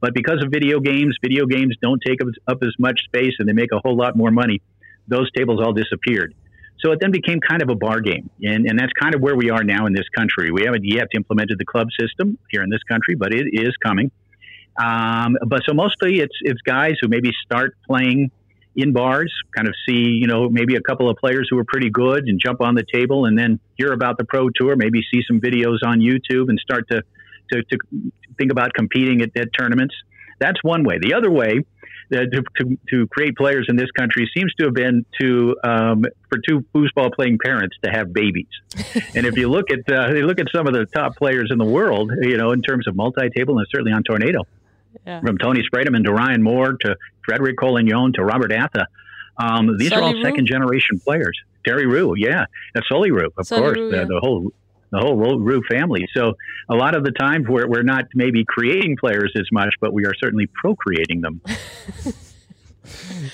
[0.00, 3.52] But because of video games, video games don't take up as much space and they
[3.52, 4.62] make a whole lot more money.
[5.06, 6.34] Those tables all disappeared.
[6.82, 8.30] So it then became kind of a bar game.
[8.42, 10.50] And, and that's kind of where we are now in this country.
[10.50, 14.10] We haven't yet implemented the club system here in this country, but it is coming.
[14.82, 18.30] Um, but so mostly it's, it's guys who maybe start playing
[18.76, 21.90] in bars, kind of see, you know, maybe a couple of players who are pretty
[21.90, 25.22] good and jump on the table and then hear about the pro tour, maybe see
[25.26, 27.02] some videos on YouTube and start to,
[27.52, 27.78] to, to
[28.38, 29.94] think about competing at, at tournaments.
[30.38, 30.98] That's one way.
[31.02, 31.64] The other way
[32.10, 36.38] to, to, to, create players in this country seems to have been to um, for
[36.46, 38.48] two foosball playing parents to have babies.
[39.14, 41.58] and if you look at uh, you look at some of the top players in
[41.58, 44.46] the world, you know, in terms of multi-table and certainly on Tornado,
[45.06, 45.20] yeah.
[45.20, 48.86] from Tony Sprademan to Ryan Moore to Frederick Collignon to Robert Atha.
[49.38, 50.22] Um, these Sully are all Rue?
[50.22, 51.38] second generation players.
[51.64, 53.76] Terry Rue, yeah, that's Sully Rue, of Sully course.
[53.76, 54.02] Rue, yeah.
[54.02, 54.52] the, the, whole
[54.92, 56.06] the whole Rue family.
[56.14, 56.34] So
[56.68, 60.04] a lot of the times we're, we're not maybe creating players as much, but we
[60.06, 61.40] are certainly procreating them.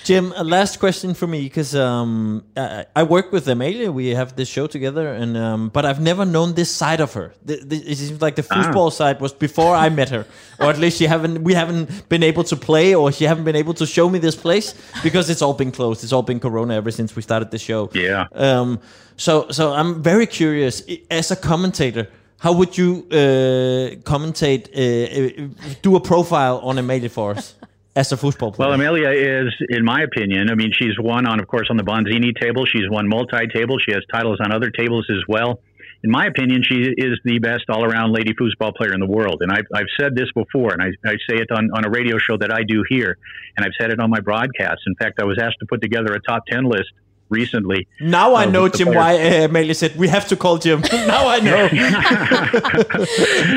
[0.05, 3.93] Jim, a last question for me because um, I, I, work with Amelia.
[3.93, 7.33] We have this show together, and um, but I've never known this side of her.
[7.45, 8.63] The, the, it seems like the ah.
[8.63, 8.91] football ah.
[8.91, 10.27] side was before I met her,
[10.59, 11.43] or at least she haven't.
[11.45, 14.35] We haven't been able to play, or she haven't been able to show me this
[14.35, 16.03] place because it's all been closed.
[16.03, 17.91] It's all been Corona ever since we started the show.
[17.95, 18.27] Yeah.
[18.33, 18.81] Um.
[19.17, 22.09] So so I'm very curious as a commentator.
[22.39, 24.69] How would you uh, commentate?
[24.75, 27.55] Uh, uh do a profile on Amalie for us?
[27.97, 28.69] As a football player?
[28.69, 31.83] Well, Amelia is, in my opinion, I mean, she's won on, of course, on the
[31.83, 32.67] Bonzini table.
[32.67, 33.79] She's won multi-table.
[33.79, 35.61] She has titles on other tables as well.
[36.05, 39.39] In my opinion, she is the best all-around lady foosball player in the world.
[39.41, 42.19] And I've, I've said this before, and I, I say it on, on a radio
[42.19, 43.17] show that I do here,
[43.57, 44.85] and I've said it on my broadcasts.
[44.87, 46.91] In fact, I was asked to put together a top 10 list
[47.29, 47.89] recently.
[48.01, 50.81] Now I know, Jim, why uh, Amelia said we have to call Jim.
[50.93, 51.69] now I know.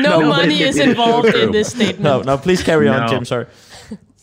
[0.00, 2.00] no, no, money is involved in this statement.
[2.00, 3.08] No, no, please carry on, no.
[3.08, 3.24] Jim.
[3.24, 3.46] Sorry.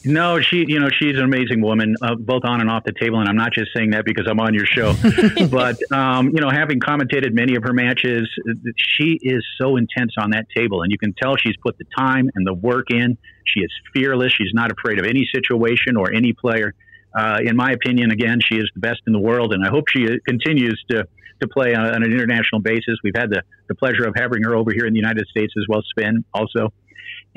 [0.06, 3.20] No, she, you know, she's an amazing woman, uh, both on and off the table.
[3.20, 4.94] And I'm not just saying that because I'm on your show,
[5.52, 8.30] but um, you know, having commentated many of her matches,
[8.78, 12.30] she is so intense on that table, and you can tell she's put the time
[12.36, 13.18] and the work in.
[13.46, 14.34] She is fearless.
[14.34, 16.74] She's not afraid of any situation or any player.
[17.18, 19.86] Uh, in my opinion, again, she is the best in the world, and I hope
[19.90, 21.08] she continues to
[21.42, 22.98] to play on, on an international basis.
[23.04, 25.66] We've had the, the pleasure of having her over here in the United States as
[25.68, 26.74] well, Spin also.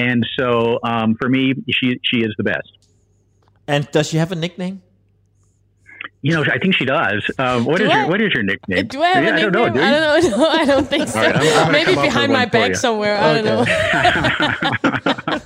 [0.01, 2.71] And so um, for me, she she is the best.
[3.67, 4.83] And does she have a nickname?
[6.23, 7.25] You know, I think she does.
[7.39, 8.01] Um, what do is I?
[8.01, 8.87] your What is your nickname?
[8.87, 9.65] Do I have yeah, a nickname?
[9.65, 9.83] I don't know.
[9.83, 10.37] I don't know.
[10.37, 11.21] No, I don't think so.
[11.21, 13.17] Right, I'm, I'm Maybe behind my back somewhere.
[13.17, 13.25] Okay.
[13.25, 13.45] I don't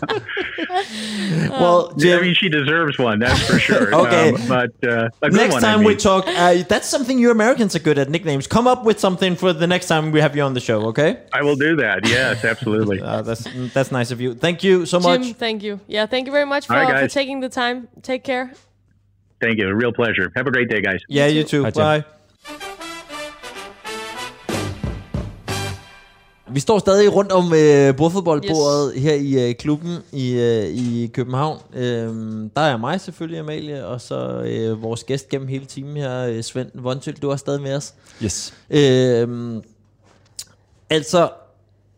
[0.09, 0.21] know.
[1.51, 3.21] well, Jim, I mean, she deserves one.
[3.21, 3.95] That's for sure.
[4.07, 5.87] okay, um, but uh, next one, time I mean.
[5.87, 8.47] we talk, uh, that's something you Americans are good at nicknames.
[8.47, 10.87] Come up with something for the next time we have you on the show.
[10.89, 11.23] Okay?
[11.33, 12.09] I will do that.
[12.09, 13.01] Yes, absolutely.
[13.03, 14.35] uh, that's that's nice of you.
[14.35, 15.23] Thank you so much.
[15.23, 15.81] Jim, thank you.
[15.87, 17.89] Yeah, thank you very much for, right, for taking the time.
[18.03, 18.53] Take care.
[19.41, 19.69] Thank you.
[19.69, 20.33] A real pleasure.
[20.37, 21.01] Have a great day, guys.
[21.09, 21.65] Yeah, you too.
[21.65, 21.81] You too.
[21.81, 22.05] Bye.
[26.55, 29.03] Vi står stadig rundt om øh, bordfodboldbordet yes.
[29.03, 31.59] her i øh, klubben i, øh, i København.
[31.75, 36.27] Øhm, der er mig selvfølgelig, Amalie, og så øh, vores gæst gennem hele timen her,
[36.27, 37.15] øh, Svend Vonsyl.
[37.23, 37.95] Du er stadig med os.
[38.25, 38.55] Yes.
[38.71, 39.63] Øhm,
[40.91, 41.29] altså,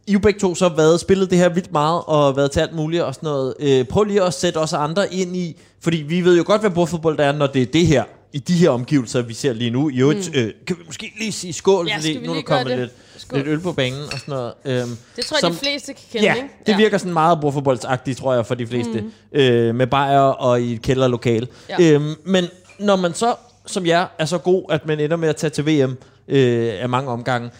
[0.07, 2.74] I jo begge to så været spillet det her vildt meget, og været til alt
[2.74, 3.54] muligt og sådan noget.
[3.61, 6.70] Øh, prøv lige at sætte os andre ind i, fordi vi ved jo godt, hvad
[6.70, 8.04] bordfodbold er, når det er det her,
[8.37, 9.91] i de her omgivelser, vi ser lige nu.
[9.91, 10.18] Jo, mm.
[10.34, 13.39] øh, kan vi måske lige sige skål, ja, fordi nu er der kommet lidt Skål.
[13.39, 14.53] lidt øl på banen og sådan noget.
[14.64, 16.49] Øhm, det tror jeg, som, de fleste kan kende, ja, ikke?
[16.66, 16.76] det ja.
[16.76, 19.01] virker sådan meget bordfodboldsagtigt, tror jeg, for de fleste.
[19.01, 19.39] Mm.
[19.39, 21.49] Øh, med bajer og i et kælderlokale.
[21.68, 21.93] Ja.
[21.93, 22.45] Øhm, men
[22.78, 23.34] når man så,
[23.66, 25.97] som jeg, er så god, at man ender med at tage til VM
[26.28, 27.51] øh, af mange omgange,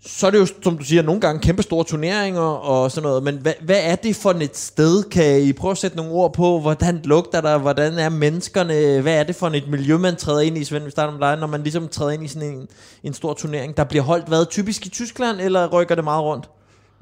[0.00, 3.22] så er det jo, som du siger, nogle gange kæmpe store turneringer og sådan noget,
[3.22, 5.02] men hvad, hvad er det for et sted?
[5.02, 9.20] Kan I prøve at sætte nogle ord på, hvordan lugter der, hvordan er menneskerne, hvad
[9.20, 11.46] er det for et miljø, man træder ind i, Svend, vi starter med dig, når
[11.46, 12.68] man ligesom træder ind i sådan en,
[13.02, 16.50] en stor turnering, der bliver holdt, hvad, typisk i Tyskland, eller rykker det meget rundt?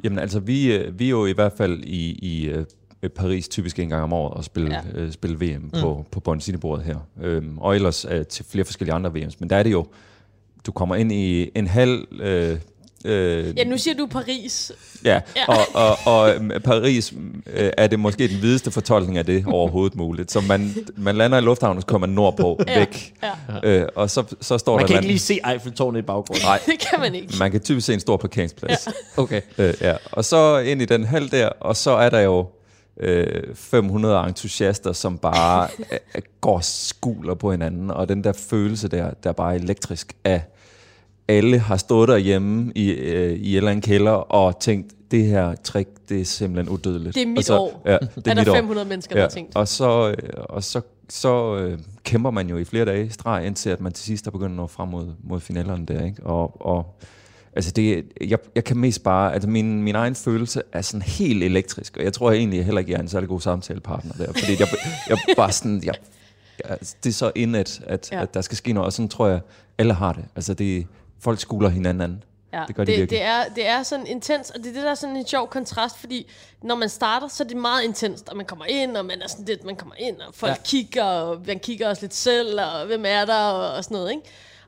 [0.04, 2.64] Jamen altså, vi, øh, vi er jo i hvert fald i, i øh,
[3.08, 5.00] Paris typisk en gang om året og spille, ja.
[5.00, 5.70] øh, spille VM mm.
[5.80, 6.96] på, på Bonsinebordet her.
[7.22, 9.36] Øhm, og ellers øh, til flere forskellige andre VM's.
[9.38, 9.86] Men der er det jo,
[10.66, 12.06] du kommer ind i en halv...
[12.20, 12.58] Øh,
[13.06, 14.72] Øh, ja, nu siger du Paris.
[15.04, 15.44] Ja, ja.
[15.48, 16.34] Og, og, og
[16.64, 17.12] Paris
[17.54, 20.32] øh, er det måske den videste fortolkning af det overhovedet muligt.
[20.32, 23.14] Så man, man lander i lufthavnen, så kommer man nordpå, ja, væk.
[23.22, 23.70] Ja.
[23.70, 24.82] Øh, og så, så står man der...
[24.82, 26.44] Man kan ikke lige se Eiffeltårnet i baggrunden.
[26.44, 27.34] Nej, det kan man ikke.
[27.38, 28.86] Man kan typisk se en stor parkeringsplads.
[28.86, 28.92] Ja.
[29.22, 29.40] Okay.
[29.58, 29.94] Øh, ja.
[30.12, 32.46] Og så ind i den hal der, og så er der jo
[33.00, 39.10] øh, 500 entusiaster, som bare øh, går skuler på hinanden, og den der følelse der,
[39.22, 40.42] der er bare elektrisk af
[41.28, 45.54] alle har stået derhjemme i, øh, i en eller anden kælder og tænkt, det her
[45.54, 47.14] trick, det er simpelthen udødeligt.
[47.14, 47.82] Det er mit så, år.
[47.86, 48.88] Ja, det er, er der 500 år.
[48.88, 49.56] mennesker, der ja, har tænkt.
[49.56, 53.70] Og så, øh, og så, så øh, kæmper man jo i flere dage streg, indtil
[53.70, 56.04] at man til sidst er begyndt at nå frem mod, mod finalerne der.
[56.04, 56.22] Ikke?
[56.22, 56.96] Og, og
[57.56, 61.42] altså det, jeg, jeg kan mest bare, altså min, min egen følelse er sådan helt
[61.42, 64.52] elektrisk, og jeg tror egentlig heller ikke, jeg er en særlig god samtalepartner der, fordi
[64.60, 64.68] jeg,
[65.08, 65.94] jeg bare sådan, jeg,
[66.68, 68.22] jeg, det er så indet, at, ja.
[68.22, 69.40] at der skal ske noget, og sådan tror jeg,
[69.78, 70.24] alle har det.
[70.36, 70.86] Altså det,
[71.20, 72.24] folk skuler hinanden.
[72.52, 74.82] Ja, det gør de det, det, er, det er sådan intens, og det er det
[74.82, 76.30] der er sådan en sjov kontrast, fordi
[76.62, 79.28] når man starter, så er det meget intenst, og man kommer ind, og man er
[79.28, 80.62] sådan lidt, man kommer ind, og folk ja.
[80.64, 84.10] kigger, og man kigger også lidt selv, og hvem er der, og, og sådan noget,
[84.10, 84.22] ikke?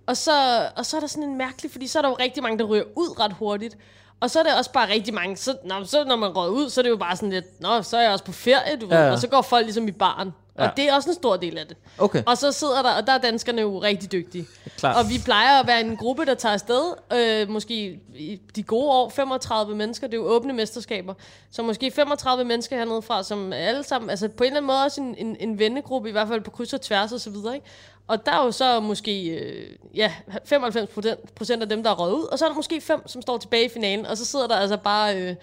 [0.06, 2.42] Og så, og så er der sådan en mærkelig, fordi så er der jo rigtig
[2.42, 3.76] mange, der ryger ud ret hurtigt,
[4.20, 6.70] og så er det også bare rigtig mange, så, når, så når man røger ud,
[6.70, 8.86] så er det jo bare sådan lidt, nå, så er jeg også på ferie, du
[8.90, 10.32] ja, ved, og så går folk ligesom i baren.
[10.58, 10.68] Ja.
[10.68, 11.76] Og det er også en stor del af det.
[11.98, 12.22] Okay.
[12.26, 14.46] Og så sidder der, og der er danskerne jo rigtig dygtige.
[14.78, 14.98] Klar.
[14.98, 18.90] Og vi plejer at være en gruppe, der tager afsted, øh, måske i de gode
[18.90, 21.14] år, 35 mennesker, det er jo åbne mesterskaber,
[21.50, 24.84] så måske 35 mennesker hernede fra, som alle sammen, altså på en eller anden måde
[24.84, 27.54] også en, en, en vennegruppe, i hvert fald på kryds og tværs og så videre,
[27.54, 27.66] ikke?
[28.08, 30.12] Og der er jo så måske øh, ja,
[30.44, 30.90] 95
[31.34, 33.38] procent af dem, der er røget ud, og så er der måske fem, som står
[33.38, 35.34] tilbage i finalen, og så sidder der altså bare øh,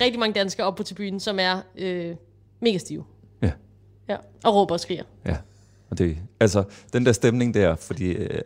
[0.00, 2.14] rigtig mange danskere op på tribunen, som er øh,
[2.60, 3.04] mega stive.
[4.08, 5.04] Ja, og råber og skriger.
[5.26, 5.36] Ja,
[5.90, 8.42] og det, altså den der stemning der, fordi øh,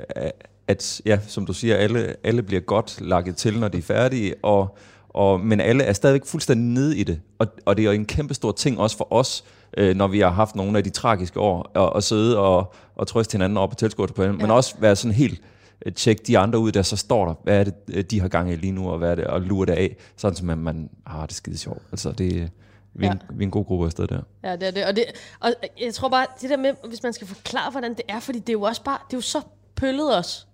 [0.67, 4.35] at, ja, som du siger, alle, alle bliver godt lagt til, når de er færdige,
[4.43, 4.79] og,
[5.15, 7.21] og, men alle er stadigvæk fuldstændig nede i det.
[7.39, 9.45] Og, og det er jo en kæmpe stor ting også for os,
[9.77, 13.07] øh, når vi har haft nogle af de tragiske år, at, at sidde og, og
[13.07, 14.33] trøste hinanden op og tilskue på ja.
[14.33, 15.41] men også være sådan helt
[15.87, 18.29] øh, tjek de andre ud, der så står der, hvad er det, øh, de har
[18.29, 20.59] gang i lige nu, og hvad er det, og lure det af, sådan som man,
[20.59, 21.83] man har det skide sjovt.
[21.93, 22.51] Altså det,
[22.95, 23.13] vi er, ja.
[23.13, 24.21] en, vi er en god gruppe afsted der.
[24.45, 24.87] Ja, det er det.
[24.87, 25.05] Og, det.
[25.41, 25.51] og
[25.81, 28.49] jeg tror bare, det der med, hvis man skal forklare, hvordan det er, fordi det
[28.49, 29.41] er jo også bare, det er jo så
[29.77, 30.47] pøllet os.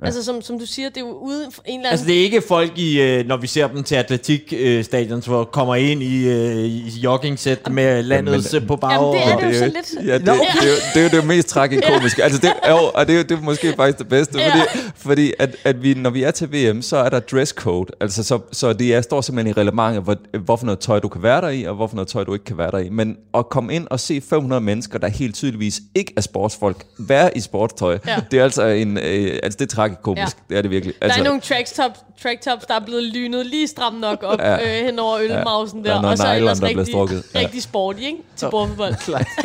[0.00, 0.06] Ja.
[0.06, 1.86] Altså, som, som du siger, det er jo ude en eller anden...
[1.86, 5.74] Altså, det er ikke folk, i, øh, når vi ser dem til atletikstadion, hvor kommer
[5.74, 8.90] ind i, øh, i jogging-sæt med landet men, på bag.
[8.90, 10.06] Jamen, det er det, det jo så lidt.
[10.06, 10.32] Ja, det, no.
[10.32, 12.24] det, det, det, er jo det mest tragikomiske.
[12.24, 14.50] altså, det, jo, og det, er, det er måske faktisk det bedste, ja.
[14.50, 17.92] fordi, fordi at, at vi, når vi er til VM, så er der dresscode.
[18.00, 21.22] Altså, så, så det er, står simpelthen i reglementet, hvor, hvorfor noget tøj du kan
[21.22, 22.88] være der i, og hvorfor noget tøj du ikke kan være der i.
[22.88, 27.36] Men at komme ind og se 500 mennesker, der helt tydeligvis ikke er sportsfolk, være
[27.36, 28.16] i sportstøj, ja.
[28.30, 30.36] det er altså en, øh, altså, det er tragikomisk.
[30.36, 30.42] Ja.
[30.48, 30.94] Det er det virkelig.
[30.94, 34.00] Altså, der er altså- nogle track tops, track tops, der er blevet lynet lige stramt
[34.00, 34.78] nok op ja.
[34.80, 35.92] øh, hen over ølmausen ja.
[35.92, 36.00] der.
[36.00, 37.24] der og så er ellers rigtig, strukket.
[37.34, 37.38] Ja.
[37.38, 38.18] rigtig sporty, ikke?
[38.36, 38.94] Til bordfodbold.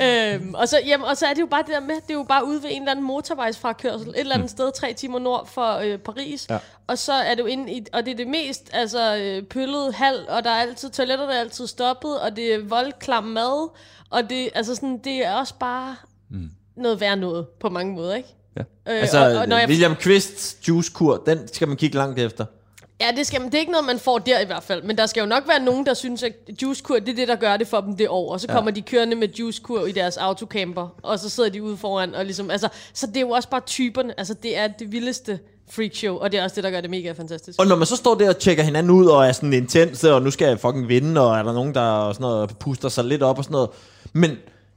[0.00, 2.10] ja, øhm, og, så, jamen, og så er det jo bare det der med, det
[2.10, 4.48] er jo bare ude ved en eller anden motorvejsfrakørsel, et eller andet mm.
[4.48, 6.46] sted tre timer nord for øh, Paris.
[6.50, 6.58] Ja.
[6.86, 9.92] Og så er det jo inde i, og det er det mest altså, øh, pøllede
[9.92, 13.68] hal, og der er altid, toiletterne er altid stoppet, og det er voldklam mad,
[14.10, 15.96] og det, altså sådan, det er også bare
[16.30, 16.50] mm.
[16.76, 18.35] noget værd noget på mange måder, ikke?
[18.56, 18.62] Ja.
[18.92, 19.68] Øh, altså, og, og når jeg...
[19.68, 22.44] William Quists juicekur, den skal man kigge langt efter.
[23.00, 24.82] Ja, det, skal, det er ikke noget, man får der i hvert fald.
[24.82, 26.32] Men der skal jo nok være nogen, der synes, at
[26.62, 28.32] juicekur, det er det, der gør det for dem det år.
[28.32, 28.54] Og så ja.
[28.54, 32.14] kommer de kørende med juicekur i deres autocamper, og så sidder de ude foran.
[32.14, 34.14] Og ligesom, altså, så det er jo også bare typerne.
[34.18, 35.38] Altså, det er det vildeste
[35.70, 37.60] freakshow, og det er også det, der gør det mega fantastisk.
[37.60, 40.22] Og når man så står der og tjekker hinanden ud, og er sådan intens, og
[40.22, 43.22] nu skal jeg fucking vinde, og er der nogen, der sådan noget, puster sig lidt
[43.22, 43.70] op og sådan noget.
[44.12, 44.30] Men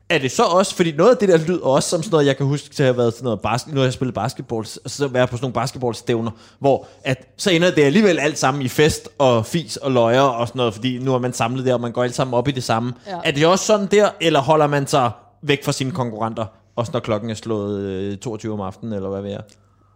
[0.10, 2.38] er det så også, fordi noget af det der lyder også som sådan noget, jeg
[2.38, 5.08] kan huske til at have været sådan noget, basket, nu har jeg spillet basketball, så
[5.08, 9.10] være på sådan nogle basketballstævner, hvor at, så ender det alligevel alt sammen i fest
[9.18, 11.92] og fis og løjer og sådan noget, fordi nu er man samlet der, og man
[11.92, 12.94] går alle sammen op i det samme.
[13.08, 13.18] Ja.
[13.24, 16.46] Er det også sådan der, eller holder man sig væk fra sine konkurrenter,
[16.76, 19.42] også når klokken er slået øh, 22 om aftenen, eller hvad ved jeg?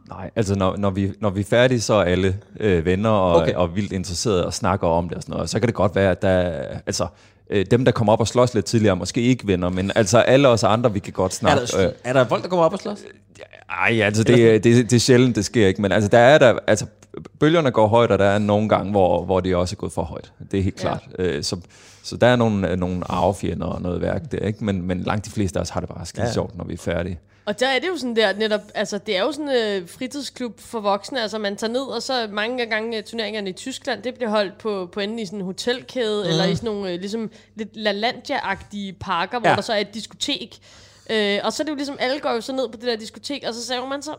[0.10, 3.42] Nej, altså når, når, vi, når vi er færdige, så er alle øh, venner og,
[3.42, 3.54] okay.
[3.54, 5.50] og vildt interesserede og snakker om det og sådan noget.
[5.50, 6.40] Så kan det godt være, at der,
[6.86, 7.08] altså,
[7.50, 10.48] øh, dem, der kommer op og slås lidt tidligere, måske ikke vinder, men altså alle
[10.48, 11.62] os andre, vi kan godt snakke.
[11.62, 12.98] Er der, øh, er der folk, der kommer op og slås?
[13.70, 16.38] Ej, altså det, det, det, det er sjældent, det sker ikke, men altså der er
[16.38, 16.86] der, altså
[17.40, 20.02] bølgerne går højt, og der er nogle gange, hvor, hvor det også er gået for
[20.04, 20.32] højt.
[20.52, 20.82] Det er helt Ja.
[20.82, 21.04] klart.
[21.20, 21.58] Øh, så,
[22.04, 24.66] så der er nogle, øh, nogle arvefjender og noget værk der, ikke?
[24.66, 26.34] Men, men langt de fleste af os har det bare skide Ja.
[26.34, 27.20] sjovt, når vi er færdige.
[27.46, 29.90] Og der er det jo sådan der, netop, altså det er jo sådan en øh,
[29.90, 34.04] fritidsklub for voksne, altså man tager ned, og så mange gange øh, turneringerne i Tyskland,
[34.04, 36.30] det bliver holdt på, på enden i sådan en hotelkæde, mm.
[36.30, 39.56] eller i sådan nogle øh, ligesom lidt LaLandia-agtige parker, hvor Ja.
[39.56, 40.58] der så er et diskotek.
[41.10, 42.96] Øh, og så er det jo ligesom, alle går jo så ned på det der
[42.96, 44.16] diskotek, og så saver man så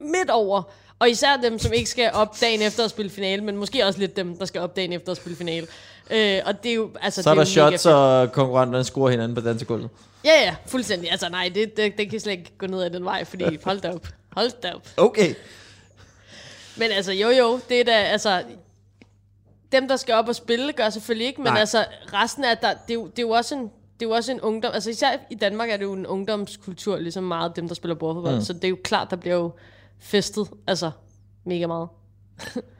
[0.00, 0.62] midt over.
[0.98, 3.98] Og især dem, som ikke skal op dagen efter at spille finale, men måske også
[4.00, 5.66] lidt dem, der skal op dagen efter at spille finale.
[6.10, 7.94] Øh, og det er jo, altså, Så er det der jo mega shots, fedt.
[7.94, 9.90] og konkurrenterne scorer hinanden på dansegulvet.
[10.24, 11.10] Ja, ja, fuldstændig.
[11.10, 13.80] Altså nej, det, det, det kan slet ikke gå ned ad den vej, fordi hold
[13.80, 14.08] da op.
[14.32, 14.88] Hold da op.
[14.96, 15.34] Okay.
[16.76, 18.42] Men altså, jo jo, det er da, altså...
[19.72, 21.52] Dem, der skal op og spille, gør selvfølgelig ikke, men Nej.
[21.52, 21.60] Nej.
[21.60, 24.10] altså, resten af, der, det, er jo, det er jo også en, det er jo
[24.10, 27.68] også en ungdom, altså især i Danmark er det jo en ungdomskultur, ligesom meget dem,
[27.68, 28.40] der spiller bordfodbold, mm.
[28.40, 29.50] så det er jo klart, der bliver jo
[30.00, 30.90] festet, altså
[31.44, 31.88] mega meget.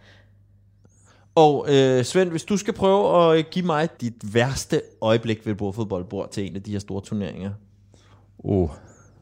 [1.36, 5.52] Og øh, Svend, hvis du skal prøve at øh, give mig dit værste øjeblik ved
[5.52, 7.50] et bordfodboldbord til en af de her store turneringer.
[8.38, 8.70] Uh,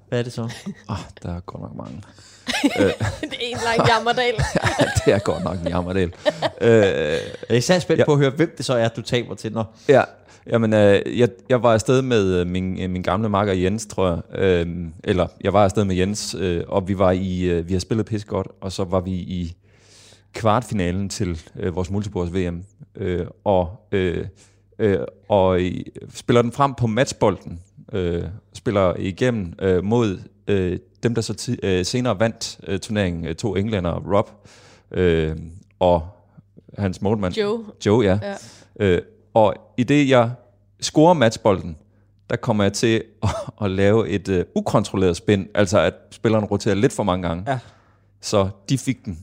[0.09, 0.43] Hvad er det så?
[0.89, 2.03] ah, der er godt nok mange.
[3.21, 4.35] det er en lang jammerdal.
[5.07, 6.13] det er godt nok en jammerdel.
[6.61, 8.05] øh, Jeg er især spændt Ja.
[8.05, 9.53] på at høre, hvem det så er, du taber til.
[9.53, 9.65] Nå.
[9.89, 10.03] Ja,
[10.47, 14.09] jamen, øh, jeg, jeg var afsted med øh, min, øh, min gamle makker Jens, tror
[14.33, 14.39] jeg.
[14.41, 14.67] Øh,
[15.05, 18.07] eller jeg var afsted med Jens, øh, og vi var i, øh, vi har spillet
[18.07, 19.57] pisse godt, og så var vi i
[20.35, 22.65] kvartfinalen til øh, vores multibords VM.
[22.97, 24.27] Øh, og øh,
[24.79, 27.61] øh, og i, spiller den frem på matchbolden.
[27.93, 33.27] Øh, spiller igennem øh, mod øh, dem, der så ti, øh, senere vandt øh, turneringen.
[33.27, 34.31] Øh, to englænder, Rob
[34.91, 35.37] øh,
[35.79, 36.09] og
[36.79, 37.35] hans målmand.
[37.35, 37.65] Joe.
[37.87, 38.19] Joe, ja.
[38.23, 38.35] Ja.
[38.81, 39.03] Øh,
[39.35, 40.31] og i det, jeg
[40.81, 41.77] scorer matchbolden,
[42.31, 43.31] der kommer jeg til at,
[43.63, 47.45] at lave et øh, ukontrolleret spin, altså at spilleren roterer lidt for mange gange.
[47.47, 47.59] Ja.
[48.21, 49.19] Så de fik den,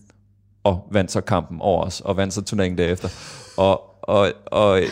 [0.64, 3.09] og vandt så kampen over os, og vandt så turneringen derefter.
[3.57, 4.88] Og, og, og øh,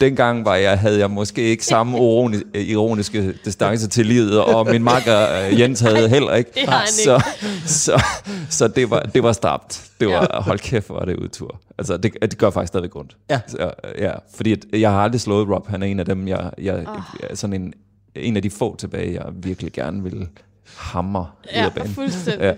[0.00, 4.82] dengang var jeg, havde jeg måske ikke samme ironi, ironiske distance til livet, og min
[4.82, 6.50] makker øh, Jens havde heller ikke.
[6.54, 7.24] Det har han så,
[7.66, 8.02] så,
[8.50, 9.90] så det var, det var stramt.
[10.00, 11.60] Det var, hold kæft, hvor var det udtur.
[11.78, 13.16] Altså, det, det gør faktisk stadig ondt.
[13.30, 13.40] Ja.
[13.46, 15.68] Så, ja, fordi at jeg har aldrig slået Rob.
[15.68, 16.96] Han er en af dem, jeg, jeg oh.
[17.34, 17.74] sådan en,
[18.14, 20.28] en af de få tilbage, jeg virkelig gerne vil
[20.76, 21.94] hammer ud Ja, af banen.
[21.94, 22.42] fuldstændig.
[22.44, 22.52] Ja.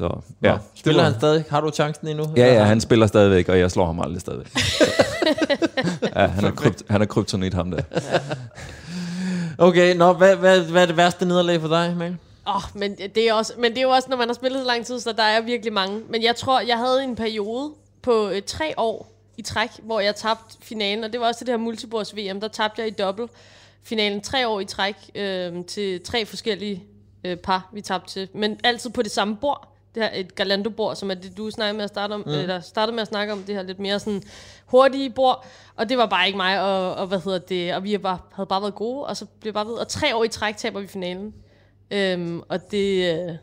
[0.00, 0.58] Så, ja.
[0.74, 1.44] Spiller Det var- han stadig?
[1.50, 2.24] Har du chancen endnu?
[2.36, 4.46] Ja, ja, han spiller stadigvæk, og jeg slår ham aldrig stadigvæk.
[6.16, 7.82] ja, han er, krypt, han er kryptonit, ham der.
[9.58, 11.96] Okay, nå, hvad, hvad, hvad er det værste nederlag for dig?
[12.46, 14.60] Åh, oh, men det er også, men det er jo også, når man har spillet
[14.60, 16.00] så lang tid, så der er virkelig mange.
[16.08, 17.70] Men jeg tror, jeg havde en periode
[18.02, 21.46] på øh, tre år i træk, hvor jeg tabte finalen, og det var også til
[21.46, 23.30] det her multibords VM, der tabte jeg i dobbelt
[23.82, 26.84] finalen tre år i træk øh, til tre forskellige
[27.24, 28.28] øh, par, vi tabte til.
[28.34, 29.76] Men altid på det samme bord.
[29.94, 32.32] Det her et Galando-bord, som er det, du snakkede med at starte om, mm.
[32.32, 34.22] eller startede med at snakke om, det her lidt mere sådan
[34.66, 35.46] hurtige bord.
[35.76, 38.46] Og det var bare ikke mig, og, og hvad hedder det, og vi var, havde
[38.46, 39.74] bare været gode, og så blev bare ved.
[39.74, 41.34] Og tre år i træk taber vi finalen.
[41.90, 43.34] Øhm, og det, øh,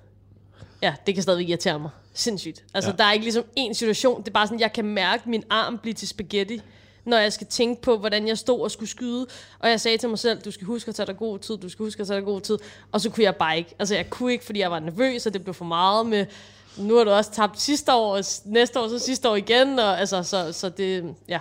[0.81, 1.89] ja, det kan stadigvæk irritere mig.
[2.13, 2.63] Sindssygt.
[2.73, 2.95] Altså, ja.
[2.95, 4.21] der er ikke ligesom en situation.
[4.21, 6.61] Det er bare sådan, jeg kan mærke min arm blive til spaghetti,
[7.07, 9.27] når jeg skal tænke på, hvordan jeg stod og skulle skyde.
[9.59, 11.69] Og jeg sagde til mig selv, du skal huske at tage dig god tid, du
[11.69, 12.57] skal huske at tage dig god tid.
[12.91, 13.75] Og så kunne jeg bare ikke.
[13.79, 16.25] Altså, jeg kunne ikke, fordi jeg var nervøs, og det blev for meget med,
[16.77, 19.79] nu har du også tabt sidste år, og næste år, så sidste år igen.
[19.79, 21.39] Og, altså, så, så det, ja.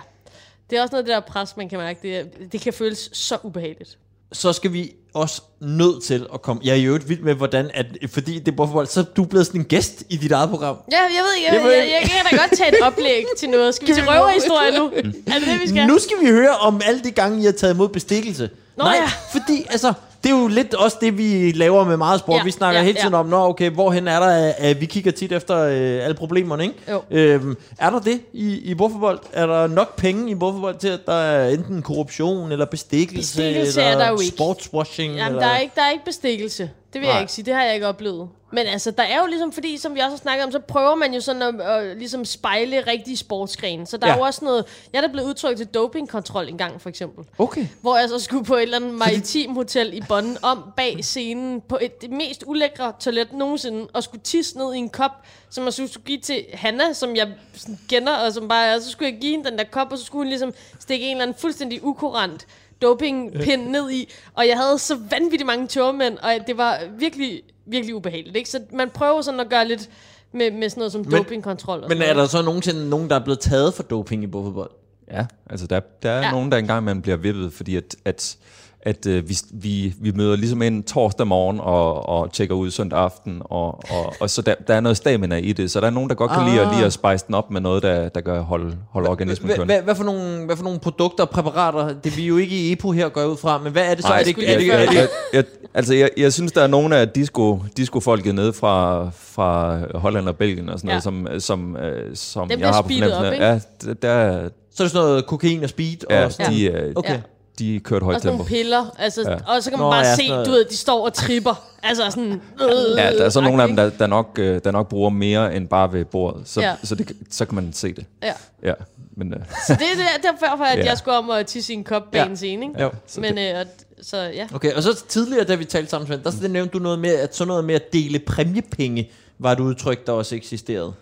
[0.69, 1.99] Det er også noget af det der pres, man kan mærke.
[2.01, 3.97] Det, det kan føles så ubehageligt.
[4.31, 6.61] Så skal vi også nødt til at komme...
[6.65, 7.71] Jeg er jo ikke vild med, hvordan...
[7.73, 10.49] At, fordi det er bordfodbold, så er du blevet sådan en gæst i dit eget
[10.49, 10.77] program.
[10.91, 13.49] Ja, jeg ved ikke, jeg, jeg, jeg, jeg kan da godt tage et oplæg til
[13.49, 13.75] noget.
[13.75, 14.85] Skal vi til røverhistorie nu?
[14.85, 15.87] Er det det, vi skal?
[15.87, 18.49] Nu skal vi høre om alle de gange, I har taget imod bestikkelse.
[18.77, 19.09] Nå Nej, ja.
[19.31, 19.93] fordi altså,
[20.27, 22.37] det er jo lidt også det, vi laver med meget sport.
[22.37, 23.19] Ja, vi snakker ja, hele tiden ja.
[23.19, 26.75] om, Nå, okay, hvorhen er der, at vi kigger tit efter øh, alle problemerne, ikke?
[26.91, 27.01] Jo.
[27.11, 29.19] Øhm, er der det i, i bordfodbold?
[29.33, 33.81] Er der nok penge i bordfodbold til, at der er enten korruption, eller bestikkelse, Bestikkelse
[33.81, 34.35] eller er der jo ikke.
[34.35, 35.15] sportswashing?
[35.15, 35.47] Jamen, eller?
[35.47, 36.69] der er, ikke, der er ikke bestikkelse.
[36.97, 37.15] Det vil Nej.
[37.15, 37.45] jeg ikke sige.
[37.45, 38.29] Det har jeg ikke oplevet.
[38.51, 40.95] Men altså, der er jo ligesom, fordi som vi også har snakket om, så prøver
[40.95, 43.87] man jo sådan at, at ligesom spejle rigtige sportsgrene.
[43.87, 44.13] Så der ja.
[44.13, 44.65] Er jo også noget...
[44.93, 47.25] Jeg er da blevet udtrykt til dopingkontrol en gang, for eksempel.
[47.37, 47.67] Okay.
[47.81, 51.61] Hvor jeg så skulle på et eller andet maritim hotel i Bonn om bag scenen
[51.61, 55.11] på et, det mest ulækre toilet nogensinde, og skulle tisse ned i en kop,
[55.49, 58.91] som jeg skulle give til Hanna, som jeg sådan kender, og som bare, og så
[58.91, 61.23] skulle jeg give hende den der kop, og så skulle hun ligesom stikke en eller
[61.23, 62.47] anden fuldstændig ukurant
[62.81, 67.95] dopingpind ned i, og jeg havde så vanvittigt mange tørmænd, og det var virkelig, virkelig
[67.95, 68.35] ubehageligt.
[68.37, 68.49] Ikke?
[68.49, 69.89] Så man prøver sådan at gøre lidt
[70.31, 71.83] med, med sådan noget som dopingkontrol.
[71.83, 74.27] Og Men sådan er der så nogensinde nogen, der er blevet taget for doping i
[74.27, 74.71] bordfodbold?
[75.11, 76.25] Ja, altså der, der er Ja.
[76.25, 76.31] ja.
[76.31, 78.37] nogen, der engang man bliver vippet, fordi at, at,
[78.81, 82.99] at øh, vi, vi, vi møder ligesom ind torsdag morgen og, og tjekker ud søndag
[82.99, 85.91] aften, og, og, og så der, der er noget stamina i det, så der er
[85.91, 88.21] nogen, der godt kan lide, at, lide at spice den op med noget, der, der
[88.21, 89.73] gør holde, holde organismen Hvad, kørende.
[89.73, 92.55] hvad, hvad, for nogle, hvad for nogle produkter og præparater, det er vi jo ikke
[92.55, 94.09] i EPO her går ud fra, men hvad er det så?
[94.09, 96.67] Nej, er det, er lige det, jeg, jeg, jeg, altså, jeg, jeg synes, der er
[96.67, 100.93] nogle af disco, disco-folket nede fra, fra Holland og Belgien og sådan Ja.
[100.93, 104.85] noget, som, som, øh, som jeg har på fornemmelsen af- Ja, der, der, så er
[104.85, 105.97] det sådan noget kokain og speed?
[106.09, 107.13] ja, og sådan de, øh, Okay.
[107.13, 107.19] Ja.
[107.59, 108.37] De kørte højt Og tempo.
[108.37, 109.35] nogle piller, altså, Ja.
[109.55, 110.45] og så kan man Nå, bare ja, se, noget.
[110.45, 111.63] du ved, de står og tripper.
[111.83, 112.31] Altså sådan...
[112.33, 113.83] Øh, Ja, der er så nogle af dem, ikke?
[113.83, 116.41] der, der, nok, øh, der nok bruger mere end bare ved bordet.
[116.49, 116.75] Så, Ja.
[116.83, 118.05] så, det, så kan man se det.
[118.23, 118.33] Ja.
[118.63, 118.73] Ja,
[119.17, 120.85] men, øh, Så det er der- derfor, at Ja.
[120.85, 122.25] jeg skulle om at tisse i en kop bag Ja.
[122.25, 122.81] en scene, ikke?
[122.83, 122.89] Jo.
[123.17, 123.65] Men, øh, og-
[124.01, 124.47] så ja.
[124.53, 127.09] Okay, og så tidligere, da vi talte sammen, Svend, der så nævnte du noget med,
[127.15, 130.93] at sådan noget med at dele præmiepenge, var et udtryk, der også eksisterede.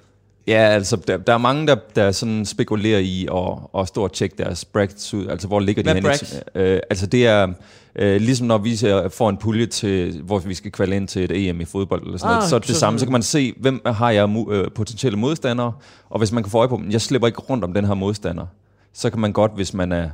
[0.48, 4.14] Ja, altså, der, der er mange, der, der sådan spekulerer i at, at stå og
[4.14, 5.28] tjekke deres brackets ud.
[5.28, 6.70] Altså, hvor ligger de Hvad er henne?
[6.74, 7.48] Øh, altså, det er
[7.96, 8.78] øh, ligesom når vi
[9.10, 12.18] får en pulje til, hvor vi skal kvalde ind til et EM i fodbold, eller
[12.18, 13.00] sådan Ah, noget, så er det samme.
[13.00, 15.74] Så kan man se, hvem har jeg mu- øh, potentielle modstandere,
[16.10, 17.94] og hvis man kan få øje på dem, jeg slipper ikke rundt om den her
[17.94, 18.46] modstander,
[18.94, 20.10] så kan man godt, hvis man er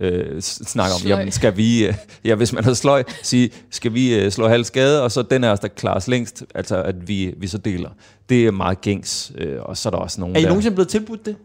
[0.00, 1.18] øh, s- snakke om, Sløj.
[1.18, 4.64] jamen skal vi, øh, ja hvis man er sløj, sige, skal vi øh, slå halv
[4.64, 7.58] skade, og så den af os, der klarer os længst, altså at vi, vi så
[7.58, 7.90] deler.
[8.28, 10.74] Det er meget gængs, øh, og så er der også nogen, Er I der nogensinde
[10.74, 11.36] blevet tilbudt det?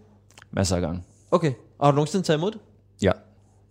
[0.51, 1.03] masser af gange.
[1.31, 1.51] Okay.
[1.79, 2.59] Og har du nogensinde taget imod det?
[3.01, 3.11] Ja.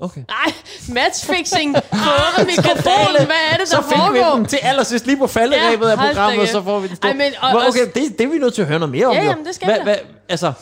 [0.00, 0.22] Okay.
[0.28, 0.52] Ej,
[0.88, 3.26] matchfixing på mikrofonen.
[3.26, 4.36] Hvad er det, der Så fik vi foregår?
[4.36, 7.08] den til allersidst lige på falderæbet Ja, af programmet, så får vi den stå.
[7.08, 9.14] Ej, men, og- okay, det, det er vi nødt til at høre noget mere om.
[9.14, 9.84] Ja, jamen, det skal hvad, jeg.
[9.84, 9.96] hvad,
[10.28, 10.52] altså,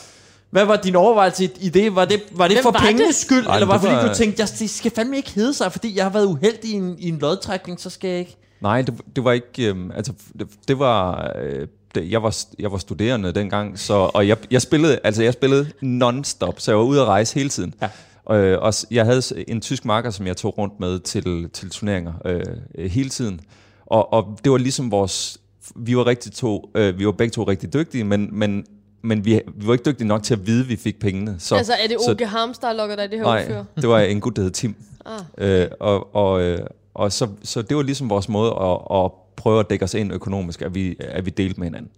[0.51, 1.95] hvad var din overvejelse i- det?
[1.95, 3.25] Var det, var det Hvem for var pengenes det?
[3.27, 5.55] skyld, Ej, eller var det fordi, var- du tænkte, jeg, det skal fandme ikke hedde
[5.55, 8.37] sig, fordi jeg har været uheldig i en, i en lodtrækning, så skal jeg ikke...
[8.61, 12.73] Nej, det, det var ikke, øhm, altså det, det var, øh, det, jeg var, jeg
[12.73, 16.85] var studerende dengang, så, og jeg, jeg spillede, altså jeg spillede non-stop, så jeg var
[16.85, 17.75] ude at rejse hele tiden.
[17.83, 17.89] Ja.
[18.37, 22.13] Øh, og jeg havde en tysk marker, som jeg tog rundt med til, til turneringer
[22.25, 23.41] øh, hele tiden.
[23.87, 25.39] Og, og det var ligesom vores,
[25.77, 28.65] vi var, rigtig to, øh, vi var begge to rigtig dygtige, men, men,
[29.03, 31.37] men vi, vi var ikke dygtige nok til at vide, at vi fik pengene.
[31.39, 33.65] Så, Altså, er det så, Oke Harms, der lokker dig i det her Nej, udfør?
[33.77, 34.75] det var en gut, der hed Tim.
[35.07, 35.61] Ah.
[35.63, 36.59] Øh, og og, øh,
[36.95, 39.11] og så, så det var ligesom vores måde at, at
[39.41, 41.91] prøve at dække os ind økonomisk, at vi, at vi delte med hinanden.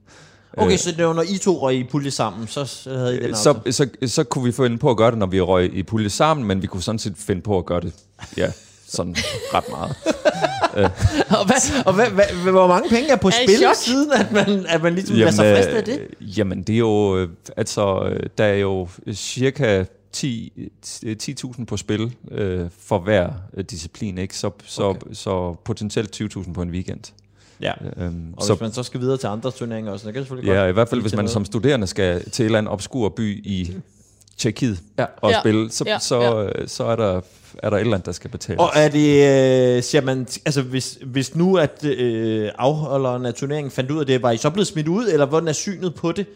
[0.56, 3.20] Okay, så det var, når I to røg i pulje sammen, så, så havde I
[3.20, 3.72] den Øh, Så, aftale.
[3.72, 6.46] så, så kunne vi finde på at gøre det, når vi røg i pulje sammen,
[6.46, 7.94] men vi kunne sådan set finde på at gøre det,
[8.36, 8.52] ja,
[8.86, 9.16] sådan
[9.54, 9.96] ret meget.
[11.40, 13.74] og hvad, og hvad, hvad, hvor mange penge er på Er spil, chok?
[13.74, 16.00] siden at man, at man ligesom lader sig friste af det?
[16.20, 20.52] øh, jamen, det er jo, øh, altså, øh, der er jo cirka 10
[20.86, 24.36] 10.000 på spil øh, for hver øh, disciplin, ikke?
[24.36, 25.00] Så, så, okay.
[25.12, 27.00] så potentielt 20.000 på en weekend.
[27.62, 27.72] Ja.
[27.96, 30.26] Øhm, Og så, hvis man så skal videre til andre turneringer også, så kan det
[30.28, 31.30] selvfølgelig Ja, godt i hvert fald hvis man noget.
[31.30, 33.76] som studerende skal til en eller anden obskur by i
[34.36, 35.04] Tjekkiet Ja.
[35.16, 35.40] og Ja.
[35.40, 35.98] spille, så, Ja.
[35.98, 37.20] så, så er, der,
[37.62, 38.58] er der et eller andet, der skal betales.
[38.60, 43.70] Og er det, øh, siger man, altså hvis, hvis nu at øh, afholderen af turneringen
[43.70, 46.12] fandt ud af det, var I så blevet smidt ud, eller hvordan er synet på
[46.12, 46.26] det?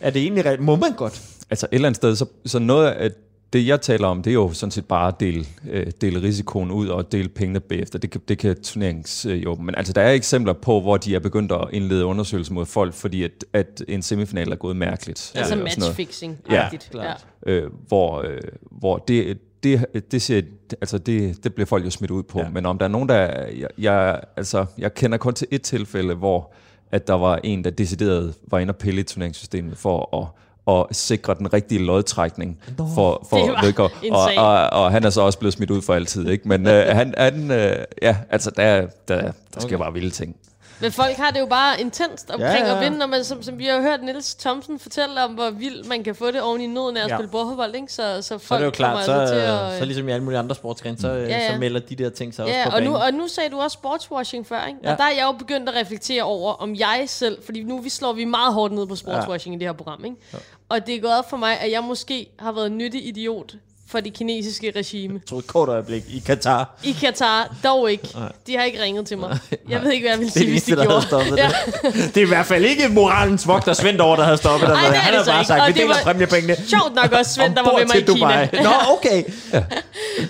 [0.00, 1.22] Er det egentlig, må man godt?
[1.50, 3.10] Altså et eller andet sted, så, så noget af
[3.54, 6.70] det, jeg taler om, det er jo sådan set bare at dele, øh, dele risikoen
[6.70, 7.98] ud og dele pengene bagefter.
[7.98, 9.54] Det kan, det kan turnerings øh, jo.
[9.54, 12.94] Men altså, der er eksempler på, hvor de er begyndt at indlede undersøgelser mod folk,
[12.94, 15.32] fordi at, at en semifinal er gået mærkeligt.
[15.34, 15.78] Altså øh, noget.
[15.78, 16.38] matchfixing.
[16.50, 17.26] Ja, klart.
[17.46, 18.40] øh, hvor, øh,
[18.70, 20.42] hvor det, det, det, ser,
[20.80, 22.38] altså det, det bliver folk jo smidt ud på.
[22.38, 22.44] Ja.
[22.44, 22.50] Ja.
[22.50, 23.46] Men om der er nogen, der...
[23.46, 26.52] Jeg, jeg, altså, jeg kender kun til et tilfælde, hvor
[26.90, 30.88] at der var en, der decideret var inde og pille i turneringssystemet for at og
[30.92, 32.58] sikre den rigtige lodtrækning
[32.94, 34.06] for, for var vedkommende.
[34.06, 36.48] en og, og, og, han er så også blevet smidt ud for altid, ikke?
[36.48, 39.76] Men øh, han, han øh, ja, altså der, der, der skal Okay.
[39.76, 40.36] bare vilde ting.
[40.80, 43.42] Men folk har det jo bare intenst omkring Ja, ja, at vinde, når man, som,
[43.42, 46.60] som vi har hørt Niels Thomsen fortælle om, hvor vildt man kan få det oven
[46.60, 47.16] i nøden af at Ja.
[47.16, 47.92] spille bordfodbold, ikke?
[47.92, 49.72] Så, så folk Så er det jo klart, så, altså til at...
[49.72, 51.52] øh, så ligesom i alle mulige andre sportsgrene, så, ja, Ja, ja.
[51.52, 52.90] så melder de der ting sig også Ja, på og banen.
[52.90, 54.78] nu, og nu sagde du også sportswashing før, ikke?
[54.82, 54.88] Ja.
[54.88, 54.92] Ja.
[54.94, 57.88] Og der er jeg jo begyndt at reflektere over, om jeg selv, fordi nu vi
[57.88, 59.56] slår vi meget hårdt ned på sportswashing ja.
[59.56, 60.16] i det her program, ikke?
[60.32, 60.38] Ja.
[60.68, 63.54] Og det er gået op for mig, at jeg måske har været en nyttig idiot
[63.88, 65.14] for det kinesiske regime.
[65.14, 66.70] Jeg troede et kort øjeblik i Katar.
[66.82, 68.08] I Katar, dog ikke.
[68.46, 69.38] De har ikke ringet til mig.
[69.68, 71.06] Jeg ved ikke, hvad jeg ville Det er sige, det hvis de der havde gjorde.
[71.06, 71.50] stoppet Ja.
[71.82, 72.14] det.
[72.14, 74.74] Det er i hvert fald ikke moralens vogter Svend over, der havde stoppet dig.
[74.74, 75.46] Ej, det er Han så bare ikke.
[75.48, 76.56] sagt, Og vi det deler var- præmiepengene.
[76.68, 78.46] Sjovt nok også Svend, der var med mig i Dubai.
[78.46, 78.62] Kina.
[78.62, 79.24] Nå, okay.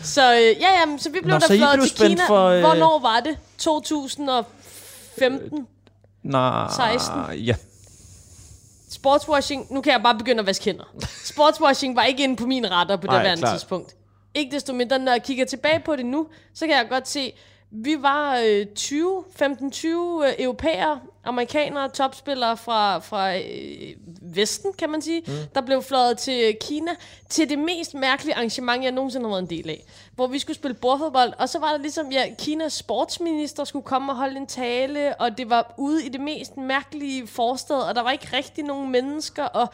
[0.02, 2.22] Så øh, ja, jamen, så vi blev Nå, der fløjet til Kina.
[2.28, 3.36] for, øh, Hvornår var det?
[3.58, 5.66] 2015?
[6.22, 7.14] Nej, 16.
[7.44, 7.54] Ja.
[8.94, 10.84] Sportswashing, nu kan jeg bare begynde at vaske hænder.
[11.24, 13.52] Sportswashing var ikke inde på min radar på det klart.
[13.52, 13.94] tidspunkt.
[14.34, 17.32] Ikke desto mindre, når jeg kigger tilbage på det nu, så kan jeg godt se,
[17.70, 25.02] vi var øh, 20, 15-20 øh, europæere, amerikanere, topspillere fra, fra øh, Vesten, kan man
[25.02, 25.32] sige, mm.
[25.54, 26.90] der blev fløjet til Kina
[27.28, 29.84] til det mest mærkelige arrangement, jeg nogensinde har været en del af.
[30.14, 34.12] Hvor vi skulle spille bordfodbold, og så var der ligesom, ja, Kinas sportsminister skulle komme
[34.12, 38.02] og holde en tale, og det var ude i det mest mærkelige forstad, og der
[38.02, 39.68] var ikke rigtig nogen mennesker, og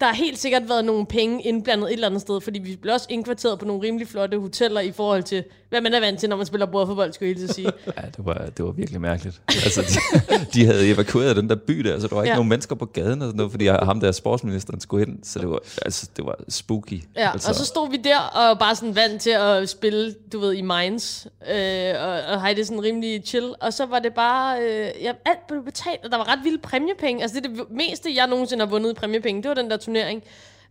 [0.00, 2.94] der har helt sikkert været nogle penge indblandet et eller andet sted, fordi vi blev
[2.94, 6.28] også indkvarteret på nogle rimelig flotte hoteller i forhold til, hvad man er vant til,
[6.28, 7.72] når man spiller bordfodbold, skulle jeg helt sige.
[7.96, 9.40] Ja, det var, det var virkelig mærkeligt.
[9.48, 12.36] Altså, de, de havde evakueret den der by der, så der var ikke Ja.
[12.36, 15.50] nogen mennesker på gaden og sådan noget, fordi ham der sportsministeren skulle hen, så det
[15.50, 17.02] var, altså, det var spooky.
[17.16, 20.38] Ja, altså, og så stod vi der og bare sådan vant til at spille, du
[20.38, 23.54] ved, i Minds, øh, og, og have det sådan rimelig chill.
[23.60, 26.58] Og så var det bare, øh, ja, alt blev betalt, og der var ret vilde
[26.58, 27.22] præmiepenge.
[27.22, 29.76] Altså det er det meste, jeg nogensinde har vundet i præmiepenge, det var den der
[29.92, 30.22] turnering.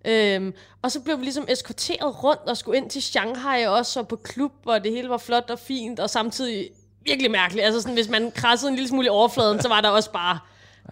[0.05, 4.07] Øhm, og så blev vi ligesom eskorteret rundt og skulle ind til Shanghai også, og
[4.07, 6.69] på klub, og det hele var flot og fint, og samtidig
[7.05, 7.65] virkelig mærkeligt.
[7.65, 10.39] Altså sådan, hvis man krassede en lille smule i overfladen, så var der også bare,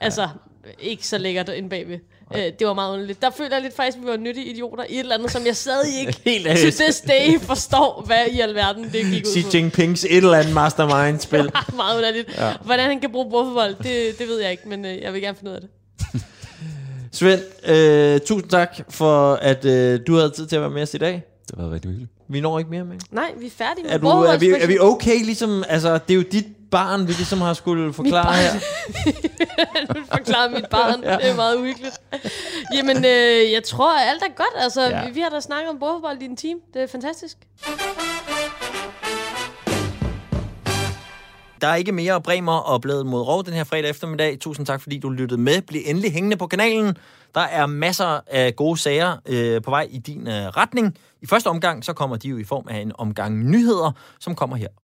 [0.01, 0.27] altså,
[0.79, 1.99] ikke så lækkert inde bagved.
[2.35, 3.21] Øh, det var meget underligt.
[3.21, 5.45] Der føler jeg lidt faktisk, at vi var nyttige idioter i et eller andet, som
[5.45, 6.75] jeg stadig ikke Helt ærligt.
[6.75, 9.49] this day forstår, hvad i alverden det gik ud Xi på.
[9.53, 11.51] Jinpings et eller andet mastermind-spil.
[11.75, 12.37] meget underligt.
[12.37, 12.53] Ja.
[12.65, 15.37] Hvordan han kan bruge bordfodbold, det, det ved jeg ikke, men øh, jeg vil gerne
[15.37, 15.69] finde ud af det.
[17.19, 20.93] Svend, øh, tusind tak for, at øh, du havde tid til at være med os
[20.93, 21.23] i dag.
[21.49, 22.11] det var rigtig hyggeligt.
[22.27, 22.97] Vi når ikke mere med.
[23.11, 26.13] Nej, vi er færdige med Er, du, er, vi, er vi okay ligesom, altså det
[26.13, 28.51] er jo dit barn, vi ligesom har skulle forklare her.
[29.93, 31.03] Du forklarer mit barn.
[31.03, 31.15] ja.
[31.17, 31.95] Det er meget uhyggeligt.
[32.75, 34.63] Jamen, øh, jeg tror, at alt er godt.
[34.63, 35.05] Altså, ja.
[35.05, 36.59] Vi, vi har da snakket om bordfodbold i en team.
[36.73, 37.37] Det er fantastisk.
[41.61, 44.37] Der er ikke mere Bremer og Bladet mod Rov den her fredag eftermiddag.
[44.39, 45.61] Tusind tak, fordi du lyttede med.
[45.61, 46.97] Bliv endelig hængende på kanalen.
[47.35, 50.97] Der er masser af gode sager øh, på vej i din øh, retning.
[51.21, 54.55] I første omgang, så kommer de jo i form af en omgang nyheder, som kommer
[54.55, 54.67] her